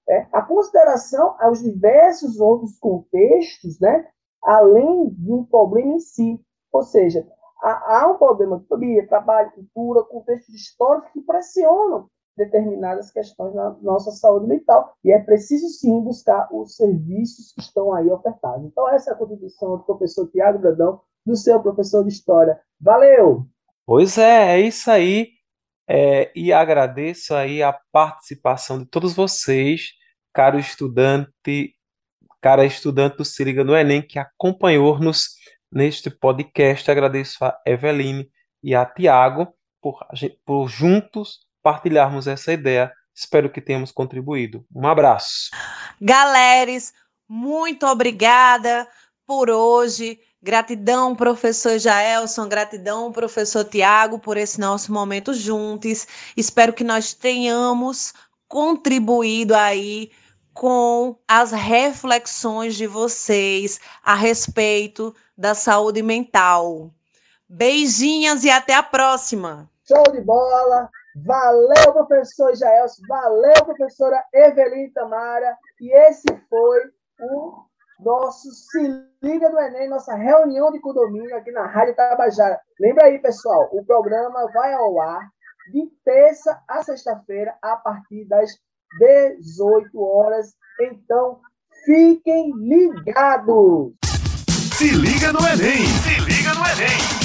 É, 0.07 0.27
a 0.31 0.41
consideração 0.41 1.35
aos 1.39 1.61
diversos 1.61 2.39
outros 2.39 2.77
contextos, 2.77 3.79
né, 3.79 4.07
além 4.43 5.09
de 5.09 5.31
um 5.31 5.45
problema 5.45 5.93
em 5.93 5.99
si. 5.99 6.39
Ou 6.71 6.83
seja, 6.83 7.25
há, 7.61 8.01
há 8.01 8.11
um 8.11 8.17
problema 8.17 8.59
de 8.59 8.67
família, 8.67 9.07
trabalho, 9.07 9.51
cultura, 9.51 10.03
contextos 10.03 10.53
históricos 10.53 11.11
que 11.11 11.21
pressionam 11.21 12.07
determinadas 12.35 13.11
questões 13.11 13.53
na 13.53 13.75
nossa 13.81 14.11
saúde 14.11 14.47
mental. 14.47 14.93
E 15.03 15.11
é 15.11 15.19
preciso, 15.19 15.67
sim, 15.69 16.01
buscar 16.01 16.49
os 16.51 16.75
serviços 16.75 17.53
que 17.53 17.61
estão 17.61 17.93
aí 17.93 18.09
ofertados. 18.09 18.65
Então, 18.65 18.89
essa 18.89 19.11
é 19.11 19.13
a 19.13 19.17
contribuição 19.17 19.77
do 19.77 19.83
professor 19.83 20.27
Tiago 20.27 20.59
Bradão, 20.59 20.99
do 21.25 21.35
seu 21.35 21.61
professor 21.61 22.03
de 22.03 22.11
História. 22.11 22.59
Valeu! 22.81 23.45
Pois 23.85 24.17
é, 24.17 24.55
é 24.55 24.61
isso 24.61 24.89
aí. 24.89 25.32
É, 25.87 26.31
e 26.35 26.53
agradeço 26.53 27.35
aí 27.35 27.61
a 27.61 27.77
participação 27.91 28.79
de 28.79 28.85
todos 28.85 29.13
vocês, 29.13 29.89
caro 30.31 30.57
estudante, 30.57 31.75
cara 32.41 32.65
estudante 32.65 33.17
do 33.17 33.25
Se 33.25 33.43
Liga 33.43 33.63
no 33.63 33.75
Enem, 33.75 34.01
que 34.01 34.19
acompanhou-nos 34.19 35.35
neste 35.71 36.09
podcast. 36.09 36.89
Agradeço 36.89 37.43
a 37.43 37.57
Eveline 37.65 38.29
e 38.61 38.75
a 38.75 38.85
Tiago 38.85 39.53
por, 39.81 39.99
por 40.45 40.67
juntos 40.67 41.39
partilharmos 41.61 42.27
essa 42.27 42.53
ideia. 42.53 42.91
Espero 43.13 43.49
que 43.49 43.61
tenhamos 43.61 43.91
contribuído. 43.91 44.65
Um 44.73 44.87
abraço. 44.87 45.51
Galeres, 46.01 46.93
muito 47.27 47.85
obrigada 47.85 48.87
por 49.25 49.49
hoje. 49.49 50.19
Gratidão, 50.43 51.15
professor 51.15 51.79
Jaelson, 51.79 52.49
gratidão, 52.49 53.13
professor 53.13 53.63
Tiago, 53.63 54.19
por 54.19 54.35
esse 54.35 54.59
nosso 54.59 54.91
momento 54.91 55.33
juntos. 55.33 56.05
Espero 56.35 56.73
que 56.73 56.83
nós 56.83 57.13
tenhamos 57.13 58.13
contribuído 58.45 59.55
aí 59.55 60.11
com 60.53 61.17
as 61.25 61.53
reflexões 61.53 62.75
de 62.75 62.85
vocês 62.85 63.79
a 64.03 64.15
respeito 64.15 65.15
da 65.37 65.55
saúde 65.55 66.03
mental. 66.03 66.91
Beijinhas 67.47 68.43
e 68.43 68.49
até 68.49 68.75
a 68.75 68.83
próxima. 68.83 69.69
Show 69.87 70.11
de 70.11 70.19
bola. 70.19 70.89
Valeu, 71.25 71.93
professor 71.93 72.53
Jaelson. 72.53 73.01
Valeu, 73.07 73.63
professora 73.63 74.21
Evelyn 74.33 74.89
Tamara. 74.91 75.55
E 75.79 75.89
esse 76.09 76.25
foi 76.49 76.81
o 77.21 77.63
nosso 78.03 78.49
Se 78.51 79.13
Liga 79.23 79.49
do 79.49 79.57
Enem, 79.57 79.89
nossa 79.89 80.13
reunião 80.15 80.69
de 80.71 80.81
condomínio 80.81 81.35
aqui 81.37 81.49
na 81.51 81.65
Rádio 81.65 81.95
Tabajara. 81.95 82.59
Lembra 82.79 83.05
aí, 83.05 83.19
pessoal, 83.19 83.69
o 83.71 83.85
programa 83.85 84.51
vai 84.53 84.73
ao 84.73 84.99
ar 84.99 85.29
de 85.71 85.89
terça 86.03 86.59
a 86.67 86.83
sexta-feira, 86.83 87.55
a 87.61 87.77
partir 87.77 88.25
das 88.25 88.49
18 88.99 89.97
horas. 89.97 90.47
Então, 90.81 91.39
fiquem 91.85 92.51
ligados! 92.57 93.93
Se 94.77 94.89
liga 94.89 95.31
no 95.31 95.39
Enem! 95.39 95.85
Se 95.85 96.19
liga 96.19 96.53
no 96.53 96.65
Enem! 96.65 97.22